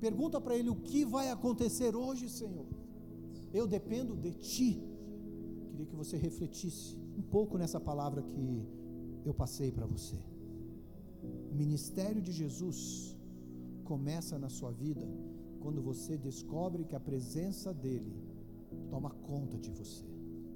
Pergunta 0.00 0.40
para 0.40 0.56
Ele 0.56 0.70
o 0.70 0.76
que 0.76 1.04
vai 1.04 1.28
acontecer 1.30 1.94
hoje, 1.94 2.28
Senhor. 2.28 2.66
Eu 3.52 3.66
dependo 3.66 4.16
de 4.16 4.32
Ti. 4.32 4.70
Queria 5.70 5.86
que 5.86 5.96
você 5.96 6.16
refletisse 6.16 6.98
um 7.16 7.22
pouco 7.22 7.58
nessa 7.58 7.80
palavra 7.80 8.22
que 8.22 8.66
eu 9.24 9.34
passei 9.34 9.70
para 9.70 9.86
você. 9.86 10.16
O 11.50 11.54
ministério 11.54 12.20
de 12.20 12.32
Jesus 12.32 13.16
começa 13.84 14.38
na 14.38 14.48
sua 14.48 14.72
vida 14.72 15.06
quando 15.60 15.80
você 15.80 16.16
descobre 16.16 16.84
que 16.84 16.96
a 16.96 17.00
presença 17.00 17.72
dEle 17.72 18.12
toma 18.90 19.10
conta 19.10 19.56
de 19.58 19.70
você. 19.70 20.11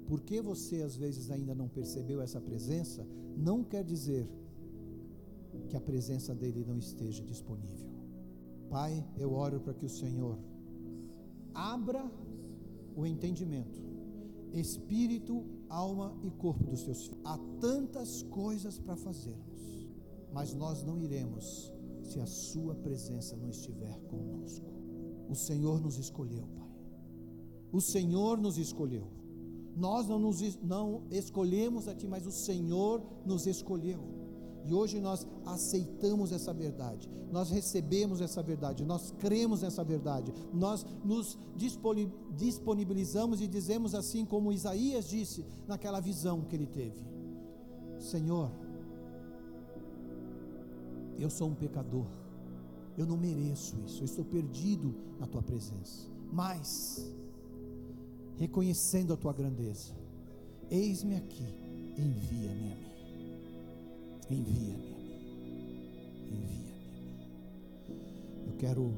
Porque 0.07 0.41
você 0.41 0.81
às 0.81 0.95
vezes 0.95 1.29
ainda 1.29 1.53
não 1.53 1.67
percebeu 1.67 2.21
essa 2.21 2.39
presença, 2.39 3.05
não 3.35 3.63
quer 3.63 3.83
dizer 3.83 4.27
que 5.67 5.75
a 5.75 5.81
presença 5.81 6.33
dele 6.33 6.63
não 6.65 6.77
esteja 6.77 7.23
disponível. 7.23 7.89
Pai, 8.69 9.05
eu 9.17 9.33
oro 9.33 9.59
para 9.59 9.73
que 9.73 9.85
o 9.85 9.89
Senhor 9.89 10.37
abra 11.53 12.09
o 12.95 13.05
entendimento, 13.05 13.81
espírito, 14.53 15.43
alma 15.69 16.15
e 16.23 16.29
corpo 16.31 16.63
dos 16.63 16.83
teus 16.83 17.07
filhos. 17.07 17.19
Há 17.23 17.37
tantas 17.59 18.23
coisas 18.23 18.79
para 18.79 18.95
fazermos, 18.95 19.87
mas 20.33 20.53
nós 20.53 20.83
não 20.83 20.99
iremos 20.99 21.73
se 22.01 22.19
a 22.19 22.25
Sua 22.25 22.75
presença 22.75 23.35
não 23.35 23.49
estiver 23.49 23.99
conosco. 24.03 24.65
O 25.29 25.35
Senhor 25.35 25.81
nos 25.81 25.97
escolheu, 25.97 26.47
Pai. 26.55 26.71
O 27.71 27.81
Senhor 27.81 28.39
nos 28.39 28.57
escolheu. 28.57 29.07
Nós 29.77 30.07
não, 30.07 30.17
nos, 30.17 30.57
não 30.61 31.03
escolhemos 31.11 31.87
a 31.87 31.93
Ti, 31.93 32.07
mas 32.07 32.25
o 32.25 32.31
Senhor 32.31 33.01
nos 33.23 33.45
escolheu. 33.45 34.17
E 34.67 34.73
hoje 34.73 34.99
nós 34.99 35.25
aceitamos 35.45 36.33
essa 36.33 36.53
verdade, 36.53 37.09
nós 37.31 37.49
recebemos 37.49 38.19
essa 38.19 38.43
verdade, 38.43 38.83
nós 38.83 39.13
cremos 39.17 39.61
nessa 39.61 39.81
verdade, 39.81 40.33
nós 40.53 40.85
nos 41.05 41.37
disponibilizamos 42.35 43.39
e 43.39 43.47
dizemos 43.47 43.95
assim 43.95 44.25
como 44.25 44.51
Isaías 44.51 45.07
disse 45.07 45.45
naquela 45.65 46.01
visão 46.01 46.41
que 46.41 46.53
ele 46.53 46.67
teve: 46.67 47.01
Senhor, 47.97 48.51
eu 51.17 51.29
sou 51.29 51.47
um 51.47 51.55
pecador, 51.55 52.07
eu 52.97 53.05
não 53.05 53.15
mereço 53.15 53.77
isso, 53.85 54.01
eu 54.01 54.05
estou 54.05 54.25
perdido 54.25 54.93
na 55.17 55.27
tua 55.27 55.41
presença, 55.41 56.09
mas, 56.29 57.09
reconhecendo 58.37 59.13
a 59.13 59.17
tua 59.17 59.33
grandeza, 59.33 59.93
eis-me 60.69 61.15
aqui, 61.15 61.45
envia-me 61.97 62.71
a 62.71 62.75
mim. 62.75 62.87
Envia-me 64.29 64.73
a 64.73 64.95
mim. 64.95 65.07
Envia-me 66.31 66.47
a 66.47 66.51
mim. 66.51 66.67
Eu 68.47 68.57
quero 68.57 68.93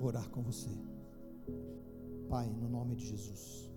orar 0.00 0.28
com 0.30 0.42
você. 0.42 0.70
Pai, 2.28 2.48
no 2.48 2.68
nome 2.68 2.96
de 2.96 3.06
Jesus. 3.06 3.68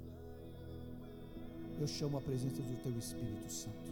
Eu 1.79 1.87
chamo 1.87 2.17
a 2.17 2.21
presença 2.21 2.61
do 2.61 2.81
teu 2.83 2.97
Espírito 2.97 3.51
Santo. 3.51 3.91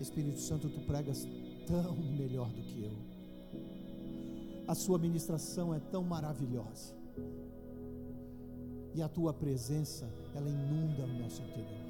Espírito 0.00 0.40
Santo, 0.40 0.68
tu 0.68 0.80
pregas 0.80 1.26
tão 1.66 1.94
melhor 1.96 2.48
do 2.50 2.62
que 2.62 2.82
eu. 2.82 2.92
A 4.66 4.74
sua 4.74 4.98
ministração 4.98 5.72
é 5.72 5.78
tão 5.78 6.02
maravilhosa. 6.02 6.94
E 8.96 9.02
a 9.02 9.08
tua 9.08 9.32
presença, 9.32 10.08
ela 10.34 10.48
inunda 10.48 11.04
o 11.04 11.18
nosso 11.22 11.42
interior. 11.42 11.86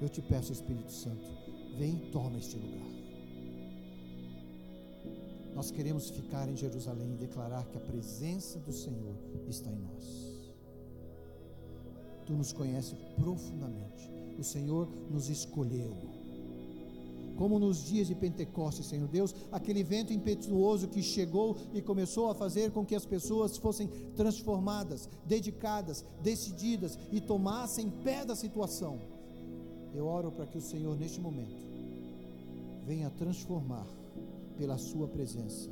Eu 0.00 0.08
te 0.08 0.22
peço, 0.22 0.50
Espírito 0.50 0.90
Santo, 0.90 1.42
Vem 1.76 1.94
e 1.96 2.10
toma 2.10 2.38
este 2.38 2.56
lugar. 2.56 2.86
Nós 5.54 5.70
queremos 5.70 6.10
ficar 6.10 6.48
em 6.48 6.56
Jerusalém 6.56 7.14
e 7.14 7.16
declarar 7.16 7.64
que 7.66 7.76
a 7.76 7.80
presença 7.80 8.58
do 8.58 8.72
Senhor 8.72 9.14
está 9.48 9.70
em 9.70 9.78
nós. 9.78 10.32
Tu 12.26 12.32
nos 12.32 12.52
conheces 12.52 12.98
profundamente. 13.16 14.10
O 14.38 14.44
Senhor 14.44 14.88
nos 15.10 15.28
escolheu. 15.28 15.94
Como 17.42 17.58
nos 17.58 17.82
dias 17.82 18.06
de 18.06 18.14
Pentecostes, 18.14 18.86
Senhor 18.86 19.08
Deus, 19.08 19.34
aquele 19.50 19.82
vento 19.82 20.12
impetuoso 20.12 20.86
que 20.86 21.02
chegou 21.02 21.56
e 21.74 21.82
começou 21.82 22.30
a 22.30 22.36
fazer 22.36 22.70
com 22.70 22.86
que 22.86 22.94
as 22.94 23.04
pessoas 23.04 23.56
fossem 23.56 23.88
transformadas, 24.14 25.08
dedicadas, 25.26 26.04
decididas 26.22 26.96
e 27.10 27.20
tomassem 27.20 27.90
pé 27.90 28.24
da 28.24 28.36
situação. 28.36 29.00
Eu 29.92 30.06
oro 30.06 30.30
para 30.30 30.46
que 30.46 30.56
o 30.56 30.60
Senhor, 30.60 30.96
neste 30.96 31.20
momento, 31.20 31.66
venha 32.86 33.10
transformar 33.10 33.88
pela 34.56 34.78
Sua 34.78 35.08
presença 35.08 35.68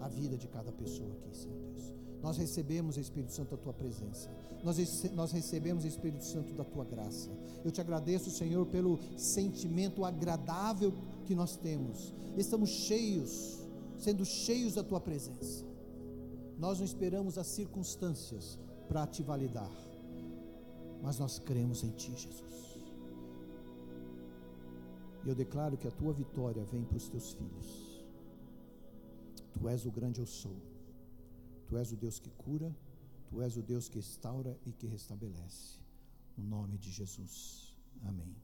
a 0.00 0.08
vida 0.08 0.38
de 0.38 0.48
cada 0.48 0.72
pessoa 0.72 1.12
aqui, 1.12 1.36
Senhor 1.36 1.58
Deus. 1.58 1.92
Nós 2.22 2.36
recebemos, 2.36 2.96
Espírito 2.96 3.32
Santo, 3.32 3.54
a 3.54 3.58
Tua 3.58 3.72
presença. 3.72 4.28
Nós, 4.64 5.04
nós 5.12 5.32
recebemos, 5.32 5.84
Espírito 5.84 6.24
Santo, 6.24 6.52
da 6.54 6.64
Tua 6.64 6.84
graça. 6.84 7.30
Eu 7.64 7.70
te 7.70 7.80
agradeço, 7.80 8.30
Senhor, 8.30 8.66
pelo 8.66 8.98
sentimento 9.16 10.04
agradável 10.04 10.92
que 11.26 11.34
nós 11.34 11.56
temos. 11.56 12.12
Estamos 12.36 12.70
cheios, 12.70 13.58
sendo 13.98 14.24
cheios 14.24 14.74
da 14.74 14.82
Tua 14.82 15.00
presença. 15.00 15.64
Nós 16.58 16.78
não 16.78 16.84
esperamos 16.84 17.38
as 17.38 17.46
circunstâncias 17.46 18.58
para 18.88 19.06
te 19.06 19.22
validar, 19.22 19.70
mas 21.02 21.18
nós 21.18 21.38
cremos 21.38 21.84
em 21.84 21.90
Ti, 21.90 22.10
Jesus. 22.10 22.58
E 25.24 25.28
eu 25.28 25.34
declaro 25.34 25.76
que 25.76 25.86
a 25.86 25.90
tua 25.90 26.12
vitória 26.12 26.64
vem 26.64 26.84
para 26.84 26.96
os 26.96 27.08
teus 27.08 27.32
filhos. 27.32 28.04
Tu 29.52 29.68
és 29.68 29.84
o 29.84 29.90
grande 29.90 30.20
eu 30.20 30.26
sou. 30.26 30.56
Tu 31.68 31.76
és 31.76 31.92
o 31.92 31.96
Deus 31.96 32.18
que 32.18 32.30
cura, 32.30 32.74
tu 33.28 33.42
és 33.42 33.56
o 33.56 33.62
Deus 33.62 33.88
que 33.88 33.98
restaura 33.98 34.56
e 34.64 34.72
que 34.72 34.86
restabelece. 34.86 35.78
No 36.36 36.44
nome 36.44 36.78
de 36.78 36.90
Jesus. 36.90 37.74
Amém. 38.02 38.34